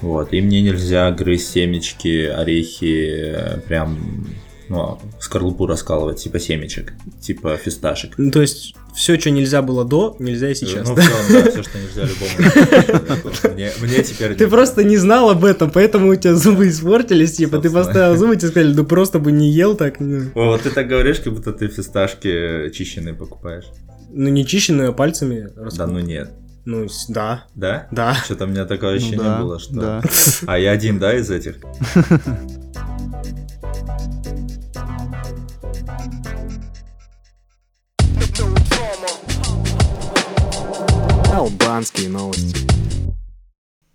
[0.00, 0.32] Вот.
[0.32, 4.26] И мне нельзя грызть семечки, орехи, э, прям
[4.68, 8.12] ну, скорлупу раскалывать, типа семечек, типа фисташек.
[8.16, 10.88] Ну, то есть, все, что нельзя было до, нельзя и сейчас.
[10.88, 11.02] Ну, да?
[11.02, 11.12] всё,
[11.44, 13.54] да, все, что нельзя любому.
[13.54, 17.58] Мне, мне теперь Ты просто не знал об этом, поэтому у тебя зубы испортились, типа,
[17.58, 20.00] ты поставил зубы, тебе сказали, ну просто бы не ел так.
[20.00, 23.64] Ну, О, вот ты так говоришь, как будто ты фисташки чищенные покупаешь.
[24.10, 26.30] Ну, не чищенные, а пальцами Да ну нет.
[26.64, 27.86] Ну, да, Да?
[27.92, 28.14] да.
[28.14, 29.74] Что-то у меня такое Ну ощущение да, было, что...
[29.74, 30.02] да.
[30.46, 31.58] А я один, да, из этих?
[41.36, 42.66] Албанские новости.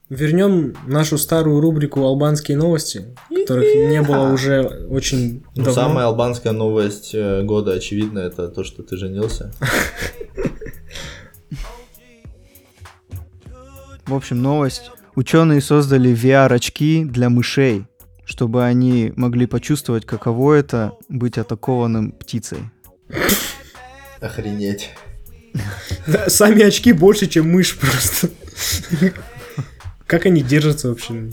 [0.09, 5.73] Вернем нашу старую рубрику «Албанские новости», которых не было уже очень Ну, давно.
[5.73, 9.51] самая албанская новость э, года, очевидно, это то, что ты женился.
[14.05, 14.91] В общем, новость.
[15.15, 17.87] Ученые создали VR-очки для мышей,
[18.23, 22.69] чтобы они могли почувствовать, каково это быть атакованным птицей.
[24.19, 24.91] Охренеть.
[26.07, 28.29] Да, сами очки больше, чем мышь просто.
[30.07, 31.31] Как они держатся вообще?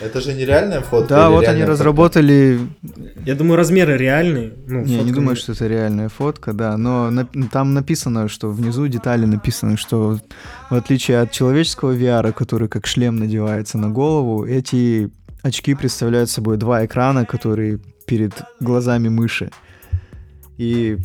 [0.00, 1.08] Это же нереальная фотка?
[1.08, 1.72] Да, вот они фотка?
[1.72, 2.58] разработали...
[3.24, 4.52] Я думаю, размеры реальные.
[4.66, 8.88] Ну, Не, не думаю, что это реальная фотка, да, но на- там написано, что внизу
[8.88, 10.18] детали написаны, что
[10.68, 15.10] в отличие от человеческого VR, который как шлем надевается на голову, эти
[15.42, 19.50] очки представляют собой два экрана, которые перед глазами мыши.
[20.58, 20.98] И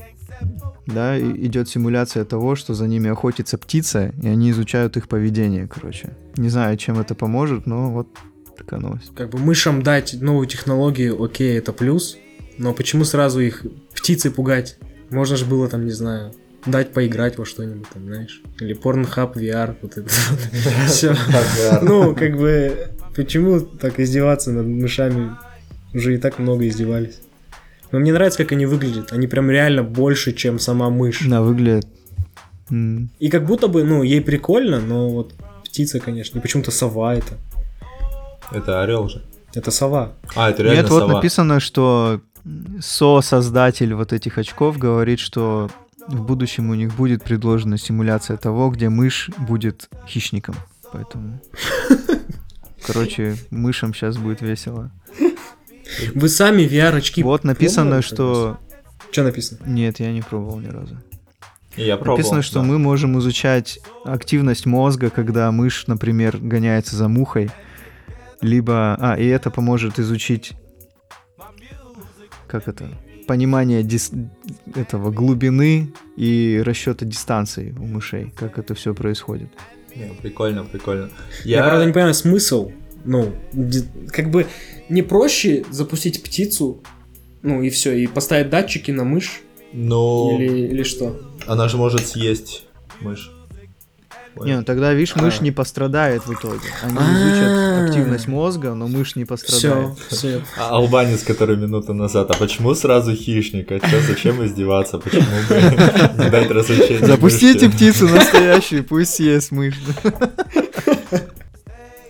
[0.86, 5.68] да, и идет симуляция того, что за ними охотится птица, и они изучают их поведение,
[5.68, 6.16] короче.
[6.38, 8.08] Не знаю, чем это поможет, но вот
[8.58, 9.12] такая новость.
[9.16, 12.18] Как бы мышам дать новую технологию, окей, это плюс.
[12.58, 14.78] Но почему сразу их птицей пугать?
[15.10, 16.34] Можно же было там, не знаю,
[16.66, 18.42] дать поиграть во что-нибудь там, знаешь?
[18.60, 20.10] Или Pornhub VR, вот это
[20.88, 21.16] все.
[21.82, 25.38] Ну, как бы, почему так издеваться над мышами?
[25.94, 27.22] Уже и так много издевались.
[27.92, 29.12] Но мне нравится, как они выглядят.
[29.14, 31.26] Они прям реально больше, чем сама мышь.
[31.28, 31.88] Да, выглядит.
[32.70, 33.10] М.
[33.20, 37.38] И как будто бы, ну, ей прикольно, но вот птица, конечно, и почему-то сова это.
[38.52, 39.24] Это орел же.
[39.54, 40.14] Это сова.
[40.36, 41.14] А, это реально Нет, вот сова.
[41.14, 42.22] написано, что
[42.80, 45.70] со-создатель вот этих очков говорит, что
[46.08, 50.56] в будущем у них будет предложена симуляция того, где мышь будет хищником.
[50.92, 51.40] Поэтому...
[52.86, 54.92] Короче, мышам сейчас будет весело.
[56.14, 58.58] Вы сами VR-очки Вот написано, что...
[59.12, 59.60] Что написано?
[59.66, 60.98] Нет, я не пробовал ни разу.
[61.76, 62.18] Я пробовал.
[62.18, 62.66] Написано, что да.
[62.66, 67.50] мы можем изучать активность мозга, когда мышь, например, гоняется за мухой.
[68.42, 68.96] Либо...
[69.00, 70.54] А, и это поможет изучить...
[72.48, 72.90] Как это?
[73.28, 74.12] Понимание дис-
[74.76, 78.34] этого глубины и расчета дистанции у мышей.
[78.36, 79.50] Как это все происходит.
[79.96, 81.10] Не, прикольно, прикольно.
[81.44, 82.72] Я, правда, не понимаю смысл.
[83.06, 83.34] Ну,
[84.12, 84.46] как бы
[84.90, 86.82] не проще запустить птицу,
[87.42, 89.42] ну и все, и поставить датчики на мышь
[89.74, 91.20] Ну, или, или что?
[91.48, 92.66] она же может съесть
[93.00, 93.32] мышь.
[94.42, 95.44] Не, ну тогда, видишь, мышь А.
[95.44, 96.62] не пострадает в итоге.
[96.84, 97.84] Они А.
[97.84, 99.98] изучат активность мозга, но мышь не пострадает.
[100.08, 100.42] Все, все.
[100.58, 103.70] А албанец, который минуту назад, а почему сразу хищник?
[103.72, 104.98] А чё, зачем издеваться?
[104.98, 107.06] Почему бы не дать развлечения?
[107.06, 109.76] Запустите птицу настоящую, пусть съест мышь.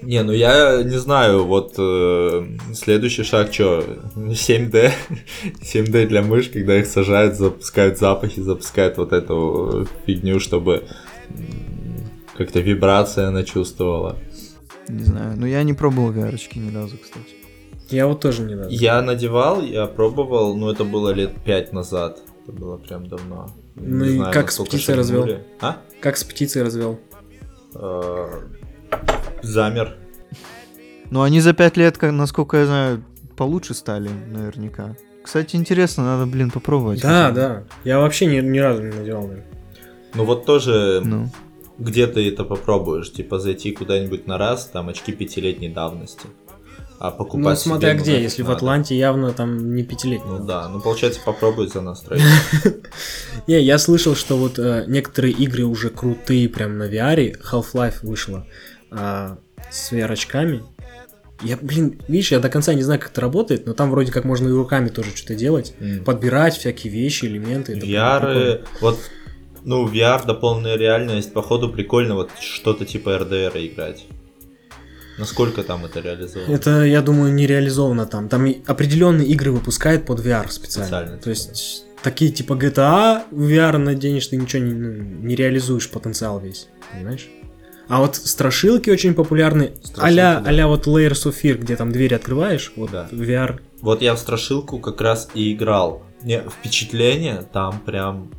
[0.01, 3.83] Не, ну я не знаю, вот э, следующий шаг что?
[4.15, 4.91] 7D?
[5.61, 10.83] 7D для мышь, когда их сажают, запускают запахи, запускают вот эту фигню, чтобы
[12.37, 14.17] как-то вибрация она чувствовала.
[14.87, 17.35] Не знаю, но я не пробовал vr ни разу, кстати.
[17.89, 18.69] Я вот тоже не надо.
[18.69, 22.19] Я надевал, я пробовал, но это было лет 5 назад.
[22.43, 23.51] Это было прям давно.
[23.75, 25.21] Ну Не и знаю, как с птицей развел?
[25.21, 25.43] шагнули.
[25.59, 25.77] А?
[25.99, 26.99] Как с птицей развел?
[29.41, 29.95] Замер.
[31.09, 33.03] Но они за пять лет, как- насколько я знаю,
[33.35, 34.95] получше стали, наверняка.
[35.23, 37.01] Кстати, интересно, надо, блин, попробовать.
[37.01, 37.63] Да, хотя да.
[37.83, 39.45] Я вообще ни, ни разу не надевал, наверное.
[40.15, 41.29] Ну вот тоже Ну,
[41.77, 43.11] где ты это попробуешь?
[43.11, 46.27] Типа зайти куда-нибудь на раз, там очки пятилетней давности.
[46.99, 48.57] А покупать Ну, смотря себе, ну, где, нафиг если в надо.
[48.57, 50.29] Атланте явно там не пятилетний.
[50.31, 52.19] Ну да, ну получается попробуй за настрой.
[53.47, 57.35] Не, я слышал, что вот э, некоторые игры уже крутые прям на VR.
[57.51, 58.45] Half-Life вышла
[58.91, 59.37] а,
[59.71, 60.63] с VR-очками.
[61.41, 64.25] Я, блин, видишь, я до конца не знаю, как это работает, но там вроде как
[64.25, 65.73] можно и руками тоже что-то делать.
[65.79, 66.03] М.
[66.03, 67.73] Подбирать всякие вещи, элементы.
[67.73, 68.67] VR, прикольно.
[68.81, 68.99] вот,
[69.63, 74.05] ну, VR, дополненная реальность, походу прикольно вот что-то типа RDR играть.
[75.17, 76.53] Насколько там это реализовано?
[76.53, 78.29] Это, я думаю, не реализовано там.
[78.29, 80.87] Там определенные игры выпускают под VR специально.
[80.87, 84.91] Специально, То есть такие типа GTA в VR наденешь, ты ничего не, ну,
[85.25, 87.27] не реализуешь потенциал весь, понимаешь?
[87.89, 89.71] А вот страшилки очень популярны.
[89.83, 90.49] Страшилки, а-ля, да.
[90.49, 93.07] а-ля вот Layers of Fear, где там двери открываешь, вот Да.
[93.11, 93.59] VR.
[93.81, 96.03] Вот я в страшилку как раз и играл.
[96.21, 98.29] Не, впечатление там прям...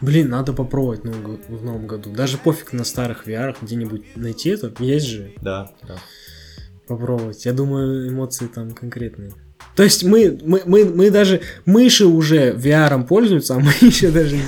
[0.00, 2.10] Блин, надо попробовать в новом го- в новом году.
[2.10, 4.72] Даже пофиг на старых VR где-нибудь найти это.
[4.82, 5.32] Есть же.
[5.42, 5.96] Да, да.
[6.86, 7.44] попробовать.
[7.44, 9.32] Я думаю, эмоции там конкретные.
[9.78, 14.34] То есть мы, мы, мы, мы даже мыши уже VR пользуются, а мы еще даже
[14.34, 14.42] не-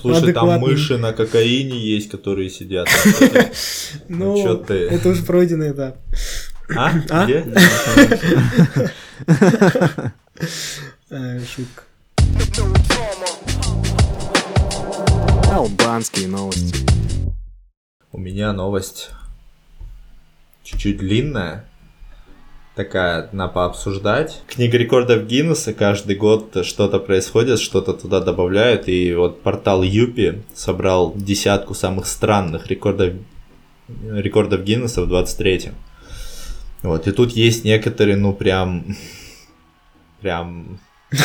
[0.00, 2.86] Слушай, там мыши на кокаине есть, которые сидят.
[4.08, 4.74] Ну, ты?
[4.74, 5.96] это уже пройденный этап.
[6.76, 6.92] А?
[7.10, 7.24] А?
[7.24, 7.44] Где?
[11.10, 11.82] Э, Шутка.
[15.50, 16.86] Албанские новости.
[18.12, 19.10] У меня новость
[20.62, 21.64] чуть-чуть длинная.
[22.74, 24.40] Такая, на пообсуждать.
[24.46, 28.88] Книга рекордов Гиннесса каждый год что-то происходит, что-то туда добавляют.
[28.88, 33.12] И вот портал Юпи собрал десятку самых странных рекордов,
[33.88, 35.74] рекордов Гиннесса в 23-м.
[36.82, 38.96] Вот, и тут есть некоторые, ну, прям...
[40.22, 40.78] Прям...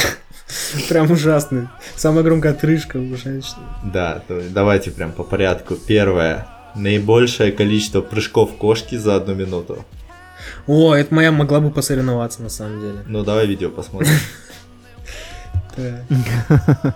[0.89, 1.67] Прям ужасный.
[1.95, 3.67] Самая громкая отрыжка ужасная.
[3.85, 5.75] Да, давайте прям по порядку.
[5.75, 6.47] Первое.
[6.75, 9.85] Наибольшее количество прыжков кошки за одну минуту.
[10.67, 13.03] О, это моя могла бы посоревноваться на самом деле.
[13.07, 14.11] Ну, давай видео посмотрим.
[15.75, 16.95] Так.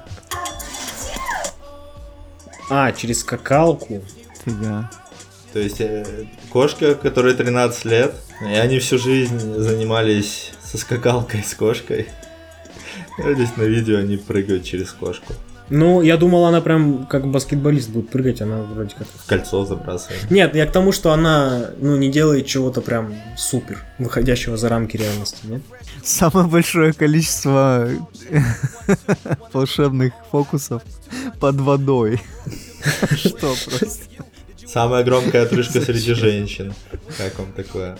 [2.72, 4.02] А, через скакалку.
[4.44, 4.90] фига.
[5.54, 11.54] То есть э, кошка, которой 13 лет, и они всю жизнь занимались со скакалкой с
[11.54, 12.08] кошкой.
[13.20, 15.34] Здесь на видео они прыгают через кошку.
[15.72, 19.08] Ну, я думал, она прям как баскетболист будет прыгать, она вроде как...
[19.08, 20.30] В кольцо забрасывает.
[20.30, 24.98] Нет, я к тому, что она, ну, не делает чего-то прям супер, выходящего за рамки
[24.98, 25.62] реальности, нет?
[26.04, 27.88] Самое большое количество
[29.54, 30.84] волшебных фокусов
[31.40, 32.22] под водой.
[33.16, 34.04] Что просто?
[34.68, 36.74] Самая громкая отрыжка среди женщин.
[37.18, 37.98] Как вам такое?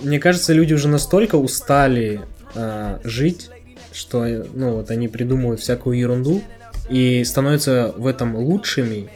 [0.00, 2.20] Мне кажется, люди уже настолько устали
[2.54, 3.50] э, жить,
[3.96, 6.42] что, ну, вот они придумывают всякую ерунду
[6.88, 9.08] и становятся в этом лучшими,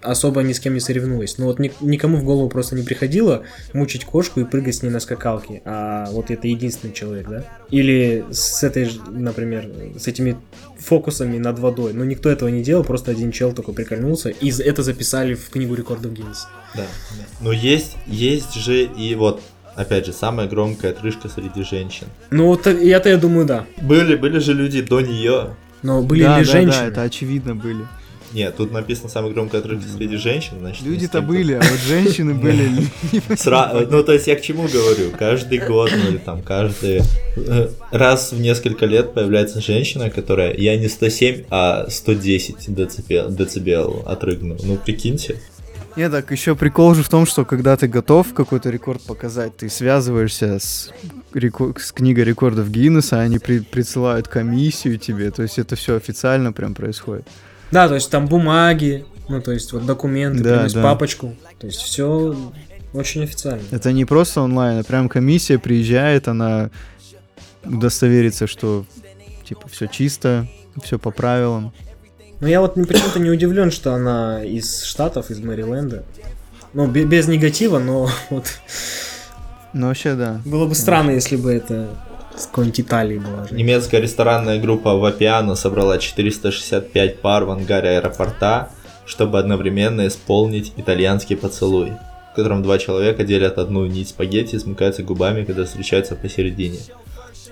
[0.00, 1.36] особо ни с кем не соревнуясь.
[1.36, 3.42] Ну вот ни- никому в голову просто не приходило
[3.74, 7.44] мучить кошку и прыгать с ней на скакалке, а вот это единственный человек, да?
[7.70, 9.68] Или с этой, например,
[9.98, 10.36] с этими
[10.78, 11.92] фокусами над водой.
[11.92, 15.74] Но никто этого не делал, просто один чел такой прикольнулся, и это записали в книгу
[15.74, 16.48] рекордов Гиннесса.
[16.74, 16.86] Да.
[17.18, 17.24] да.
[17.40, 19.42] Но есть, есть же и вот,
[19.76, 22.06] опять же, самая громкая отрыжка среди женщин.
[22.30, 23.66] Ну вот э, это я думаю, да.
[23.80, 25.56] Были, были же люди до нее.
[25.82, 26.80] Но были да, ли да, женщины?
[26.80, 27.86] да, это очевидно были.
[28.32, 30.84] Нет, тут написано самая громкая отрыжка среди женщин, значит...
[30.84, 32.86] Люди-то были, а вот женщины были.
[33.90, 35.10] Ну, то есть я к чему говорю?
[35.18, 37.02] Каждый год, ну или там каждый
[37.36, 44.04] э, раз в несколько лет появляется женщина, которая я не 107, а 110 децибел, децибел
[44.06, 44.56] отрыгну.
[44.62, 45.36] Ну, прикиньте.
[45.96, 49.68] Не, так еще прикол же в том, что когда ты готов какой-то рекорд показать, ты
[49.68, 50.90] связываешься с,
[51.34, 56.52] реко- с книгой рекордов Гиннесса, они при- присылают комиссию тебе, то есть это все официально
[56.52, 57.26] прям происходит.
[57.72, 60.82] Да, то есть там бумаги, ну то есть вот документы, Да, принес да.
[60.82, 61.36] папочку.
[61.58, 62.36] То есть все
[62.92, 63.62] очень официально.
[63.70, 66.70] Это не просто онлайн, а прям комиссия приезжает, она
[67.64, 68.86] удостоверится, что
[69.44, 70.48] типа все чисто,
[70.82, 71.72] все по правилам.
[72.40, 76.04] Но я вот почему-то не удивлен, что она из Штатов, из Мэриленда.
[76.72, 78.46] Ну, бе- без негатива, но вот
[79.72, 80.40] Ну вообще да.
[80.44, 81.88] было бы странно, если бы это
[82.36, 83.46] с какой-нибудь Италии была.
[83.46, 83.54] же.
[83.54, 88.70] Немецкая ресторанная группа Вапиано собрала 465 пар в ангаре аэропорта,
[89.04, 91.92] чтобы одновременно исполнить итальянский поцелуй,
[92.32, 96.78] в котором два человека делят одну нить спагетти и смыкаются губами, когда встречаются посередине.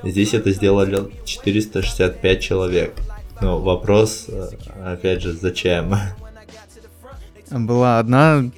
[0.05, 2.95] Здесь это сделали 465 человек.
[3.41, 4.49] Но вопрос, э,
[4.84, 5.95] опять же, зачем?
[7.51, 8.51] Была одна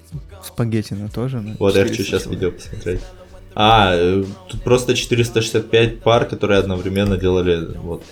[0.45, 1.41] спагеттина тоже.
[1.41, 3.01] ну, Вот я хочу 400 сейчас видео посмотреть.
[3.55, 3.95] А,
[4.49, 8.03] тут просто 465 пар, которые одновременно делали вот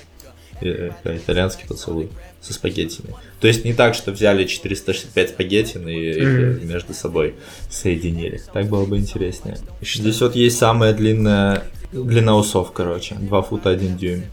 [0.60, 2.10] э, э, итальянский поцелуй
[2.40, 3.14] со спагеттями.
[3.40, 6.68] То есть не так, что взяли 465 спагеттин и их Мгм.
[6.68, 7.34] между собой
[7.70, 8.40] соединили.
[8.52, 9.56] Так было бы интереснее.
[9.80, 11.62] Здесь вот есть самая длинная
[11.92, 13.14] длина усов, короче.
[13.14, 14.24] 2 фута 1 дюйм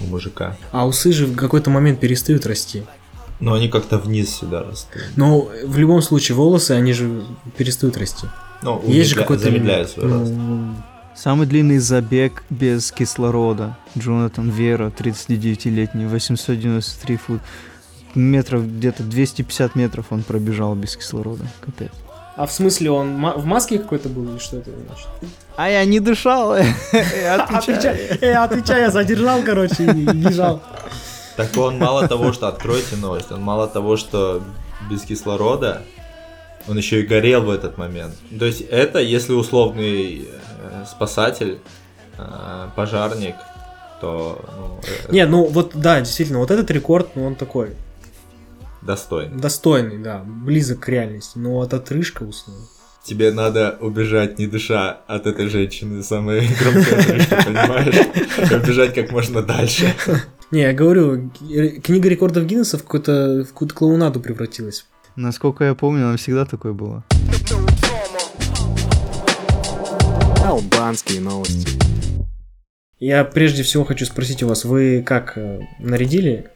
[0.00, 0.56] у мужика.
[0.72, 2.82] А усы же в какой-то момент перестают расти.
[3.40, 5.02] Но они как-то вниз сюда растут.
[5.16, 7.22] Но в любом случае волосы, они же
[7.56, 8.26] перестают расти.
[8.62, 10.32] Ну, Есть же умедля- какой-то замедляют свой рост.
[10.32, 10.74] Ну,
[11.16, 13.76] Самый длинный забег без кислорода.
[13.98, 17.40] Джонатан Вера, 39-летний, 893 фут.
[18.14, 21.44] Метров где-то 250 метров он пробежал без кислорода.
[21.60, 21.90] Капец.
[22.40, 25.08] А в смысле он ма- в маске какой-то был или что это значит?
[25.56, 26.52] А я не дышал.
[27.28, 30.62] Отвечай, э, я задержал, короче, и бежал.
[31.36, 34.42] Так он мало того, что откройте новость, он мало того, что
[34.90, 35.82] без кислорода,
[36.66, 38.14] он еще и горел в этот момент.
[38.38, 41.58] То есть это, если условный э, спасатель,
[42.16, 43.34] э, пожарник,
[44.00, 47.74] то ну, Не, ну вот да, действительно, вот этот рекорд, ну он такой
[48.82, 49.38] достойный.
[49.38, 51.38] достойный, да, близок к реальности.
[51.38, 52.64] Но вот отрыжка условно.
[53.02, 58.62] Тебе надо убежать, не дыша, от этой женщины, самой громкой отрыжки, понимаешь?
[58.62, 59.94] Убежать как можно дальше.
[60.50, 61.30] Не, я говорю,
[61.82, 64.84] книга рекордов Гиннесса в какую-то в какую-то клоунаду превратилась.
[65.14, 67.04] Насколько я помню, она всегда такой была.
[70.44, 71.68] Албанские новости.
[72.98, 76.48] Я прежде всего хочу спросить у вас, вы как э, нарядили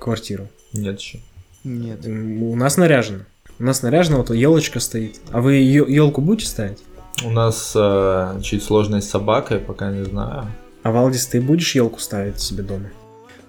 [0.00, 0.48] квартиру?
[0.72, 1.18] Нет еще.
[1.64, 2.06] Нет.
[2.06, 3.24] У нас наряжено.
[3.58, 5.20] У нас наряжена, вот елочка стоит.
[5.30, 6.78] А вы елку будете ставить?
[7.24, 10.46] У нас э, чуть сложность с собакой, пока не знаю.
[10.82, 12.90] А Валдис, ты будешь елку ставить себе дома?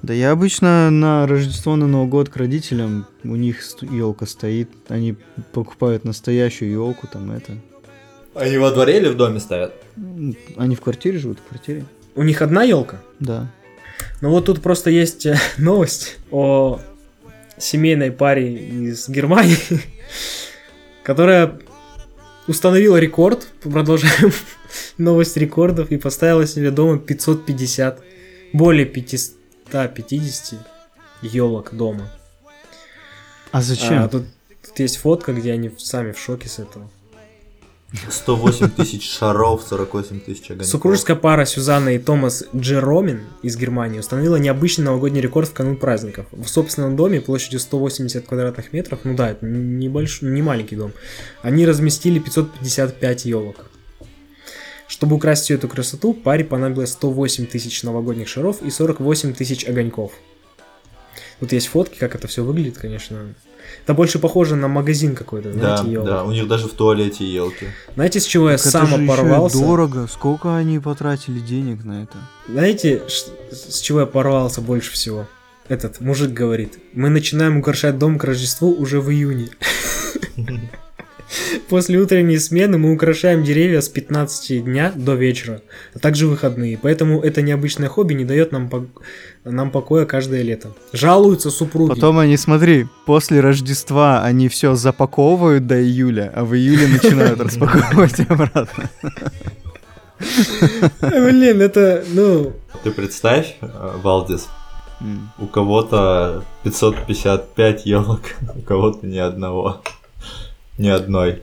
[0.01, 5.16] Да я обычно на Рождество, на Новый год к родителям, у них елка стоит, они
[5.51, 7.53] покупают настоящую елку, там это.
[8.36, 9.74] Они во дворе или в доме ставят?
[10.57, 11.86] Они в квартире живут, в квартире?
[12.13, 13.01] У них одна елка?
[13.20, 13.47] Да.
[14.22, 16.80] Ну вот тут просто есть э, новость о
[17.58, 19.58] семейной паре из Германии,
[21.03, 21.60] которая
[22.47, 24.32] установила рекорд, продолжаем
[24.97, 28.01] новость рекордов, и поставила себе дома 550,
[28.53, 30.60] более 550
[31.22, 32.12] елок дома.
[33.51, 34.03] А зачем?
[34.03, 34.26] А, тут,
[34.66, 36.89] тут есть фотка, где они сами в шоке с этого.
[38.10, 40.68] 108 тысяч шаров, 48 тысяч огоньков.
[40.68, 46.26] Супружеская пара Сюзанна и Томас Джеромин из Германии установила необычный новогодний рекорд в канун праздников.
[46.32, 50.94] В собственном доме площадью 180 квадратных метров, ну да, это небольшой, не маленький дом,
[51.42, 53.66] они разместили 555 елок.
[54.88, 60.12] Чтобы украсть всю эту красоту, паре понадобилось 108 тысяч новогодних шаров и 48 тысяч огоньков.
[61.40, 63.34] Тут есть фотки, как это все выглядит, конечно.
[63.86, 66.08] Это больше похоже на магазин какой-то, Да, знаете, елок.
[66.08, 67.68] да, у них даже в туалете елки.
[67.94, 69.60] Знаете, с чего я Так это сам же порвался?
[69.60, 70.08] дорого.
[70.12, 72.18] Сколько они потратили денег на это?
[72.50, 73.04] Знаете,
[73.52, 75.28] с чего я порвался больше всего?
[75.68, 79.50] Этот мужик говорит, мы начинаем украшать дом к Рождеству уже в июне.
[81.70, 85.62] После утренней смены мы украшаем деревья с 15 дня до вечера,
[85.94, 86.78] а также выходные.
[86.82, 88.90] Поэтому это необычное хобби не дает нам, пок-
[89.44, 90.74] нам покоя каждое лето.
[90.94, 91.90] Жалуются супруги.
[91.90, 98.20] Потом они, смотри, после Рождества они все запаковывают до июля, а в июле начинают распаковывать
[98.30, 98.90] обратно.
[101.02, 102.54] Блин, это, ну,
[102.84, 103.68] Ты представь, э,
[104.02, 104.48] Валдис,
[105.40, 108.22] у кого-то 555 елок,
[108.56, 109.82] у кого-то ни одного.
[110.78, 111.42] Ни одной.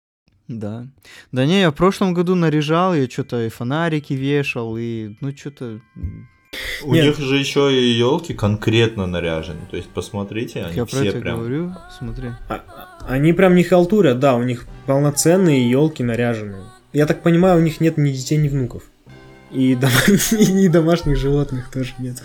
[0.48, 0.86] Да.
[1.30, 5.80] Да не, я в прошлом году наряжал, я что-то и фонарики вешал, и ну что-то...
[6.84, 7.06] У Нет.
[7.06, 9.60] них же еще и елки конкретно наряжены.
[9.70, 11.38] То есть посмотрите, они Я про все это прям.
[11.38, 12.30] говорю, смотри.
[13.08, 16.64] они прям не халтурят, да, у них полноценные елки наряженные.
[16.92, 18.82] Я так понимаю, у них нет ни детей, ни внуков.
[19.50, 22.22] И, дома- и ни домашних животных тоже нет.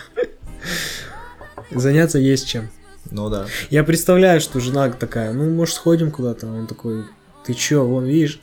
[1.71, 2.69] Заняться есть чем.
[3.11, 3.45] Ну да.
[3.69, 6.47] Я представляю, что жена такая, ну, может, сходим куда-то?
[6.47, 7.05] Он такой,
[7.45, 8.39] ты чё, вон, видишь,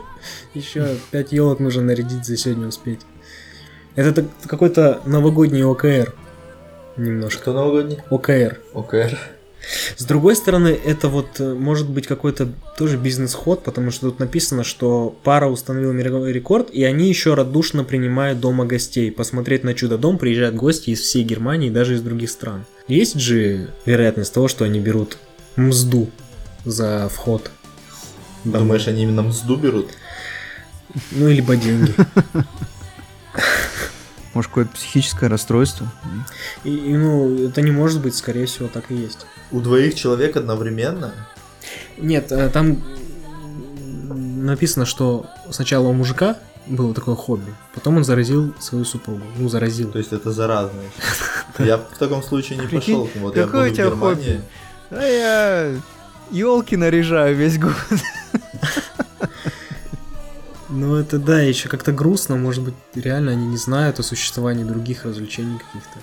[0.54, 3.00] еще пять елок нужно нарядить за сегодня успеть.
[3.96, 6.14] Это какой-то новогодний ОКР.
[6.96, 7.42] Немножко.
[7.42, 7.98] Что новогодний?
[8.10, 8.60] ОКР.
[8.72, 9.18] ОКР.
[9.96, 14.64] С другой стороны, это вот э, может быть какой-то тоже бизнес-ход, потому что тут написано,
[14.64, 19.10] что пара установила мировой рекорд, и они еще радушно принимают дома гостей.
[19.10, 22.64] Посмотреть на чудо-дом приезжают гости из всей Германии и даже из других стран.
[22.88, 25.18] Есть же вероятность того, что они берут
[25.56, 26.10] мзду
[26.64, 27.50] за вход.
[28.44, 28.60] домой.
[28.60, 29.90] Думаешь, они именно мзду берут?
[31.12, 31.92] Ну, либо деньги.
[34.34, 35.86] Может, какое-то психическое расстройство?
[36.64, 39.26] И, и, ну, это не может быть, скорее всего, так и есть.
[39.50, 41.14] У двоих человек одновременно?
[41.96, 42.82] Нет, э, там
[44.44, 49.22] написано, что сначала у мужика было такое хобби, потом он заразил свою супругу.
[49.36, 49.90] Ну, заразил.
[49.90, 50.90] То есть это заразное.
[51.58, 53.08] Я в таком случае не пошел.
[53.16, 54.40] Вот я какое буду у в тебя Германии.
[54.90, 55.80] А я
[56.30, 57.74] елки наряжаю весь год.
[60.74, 65.04] Ну, это да, еще как-то грустно, может быть, реально они не знают о существовании других
[65.04, 66.00] развлечений каких-то.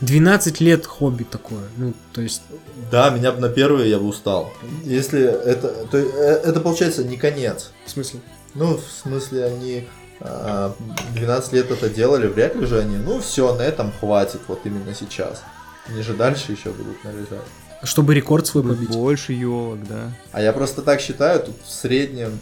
[0.00, 2.42] 12 лет хобби такое, ну, то есть,
[2.90, 4.52] Да, меня бы на первые я бы устал.
[4.84, 5.68] Если это...
[5.90, 7.72] То, это получается не конец.
[7.84, 8.20] в смысле?
[8.54, 9.88] Ну, в смысле, они
[10.20, 10.74] а,
[11.14, 14.94] 12 лет это делали, вряд ли же они, ну все, на этом хватит, вот именно
[14.94, 15.42] сейчас.
[15.86, 17.46] Они же дальше еще будут наряжать.
[17.82, 18.90] Чтобы рекорд свой побить.
[18.90, 20.12] Больше елок, да.
[20.32, 22.38] А я просто так считаю, тут в среднем,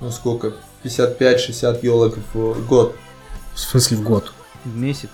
[0.00, 0.54] ну сколько,
[0.84, 2.96] 55-60 елок в год
[3.54, 4.32] В смысле в год?
[4.64, 5.10] В месяц.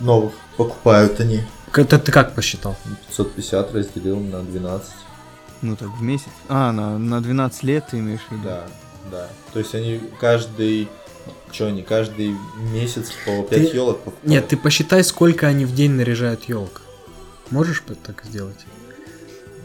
[0.00, 1.42] новых покупают они.
[1.74, 2.76] Это ты как посчитал?
[3.08, 4.90] 550 разделил на 12.
[5.62, 6.28] Ну так, в месяц.
[6.48, 8.42] А, на, на 12 лет ты имеешь в виду?
[8.44, 8.64] Да,
[9.10, 9.28] да.
[9.52, 10.88] То есть они каждый...
[11.52, 12.34] Что они, каждый
[12.72, 14.24] месяц по 5 Ты- елок покупают?
[14.28, 16.82] Нет, ты посчитай, сколько они в день наряжают елок.
[17.50, 18.58] Можешь так сделать?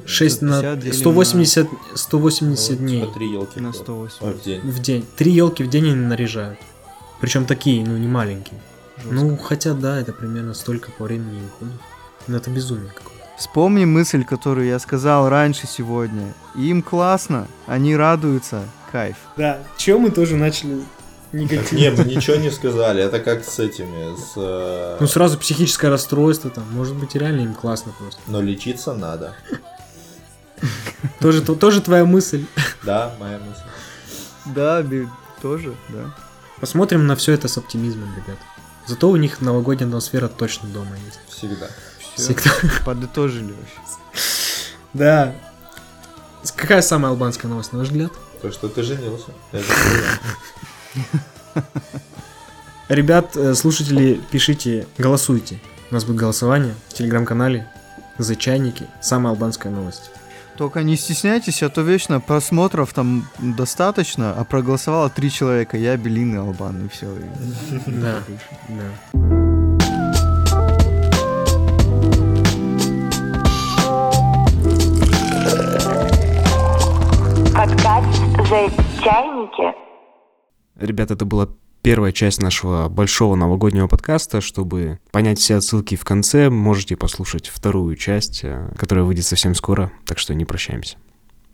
[0.07, 3.81] 6 на 50 делим 180, Ну, 180 дней По 3 елки На в год.
[3.83, 4.21] 180.
[4.23, 4.61] Ой, в день.
[4.61, 5.05] в день.
[5.15, 6.59] Три елки в день они наряжают.
[7.19, 8.59] Причем такие, ну не маленькие.
[9.05, 11.81] Ну, хотя да, это примерно столько по времени выходит.
[12.27, 13.13] Ну это безумие какое-то.
[13.37, 16.33] Вспомни мысль, которую я сказал раньше сегодня.
[16.55, 18.63] Им классно, они радуются.
[18.91, 19.17] Кайф.
[19.35, 20.79] Да, чем мы тоже начали
[21.33, 21.75] негативно.
[21.77, 23.03] не, мы ничего не сказали.
[23.03, 24.33] Это как с этими, с...
[24.37, 28.19] э, Ну сразу психическое расстройство там, может быть реально им классно просто.
[28.27, 29.35] Но лечиться надо.
[31.19, 32.45] Тоже, то- тоже твоя мысль.
[32.83, 33.61] Да, моя мысль.
[34.45, 34.83] Да,
[35.41, 36.15] тоже, да.
[36.59, 38.37] Посмотрим на все это с оптимизмом, ребят.
[38.87, 41.19] Зато у них новогодняя атмосфера точно дома есть.
[41.27, 41.67] Всегда.
[42.15, 42.51] Всегда.
[42.85, 43.79] Подытожили вообще.
[44.93, 45.35] Да.
[46.55, 48.11] Какая самая албанская новость, на ваш взгляд?
[48.41, 49.31] То, что ты женился.
[52.87, 55.59] Ребят, э, слушатели, пишите, голосуйте.
[55.91, 57.69] У нас будет голосование в телеграм-канале
[58.17, 58.87] «За чайники».
[59.01, 60.11] Самая албанская новость.
[60.57, 65.77] Только не стесняйтесь, а то вечно просмотров там достаточно, а проголосовало три человека.
[65.77, 67.05] Я, Белин и Албан, и все.
[67.85, 68.23] Да,
[68.67, 68.91] да.
[77.53, 78.69] Подкаст за
[79.03, 79.75] чайники.
[80.79, 81.49] Ребята, это была
[81.87, 84.41] первая часть нашего большого новогоднего подкаста.
[84.41, 89.89] Чтобы понять все отсылки в конце, можете послушать вторую часть, э, которая выйдет совсем скоро,
[90.05, 90.97] так что не прощаемся.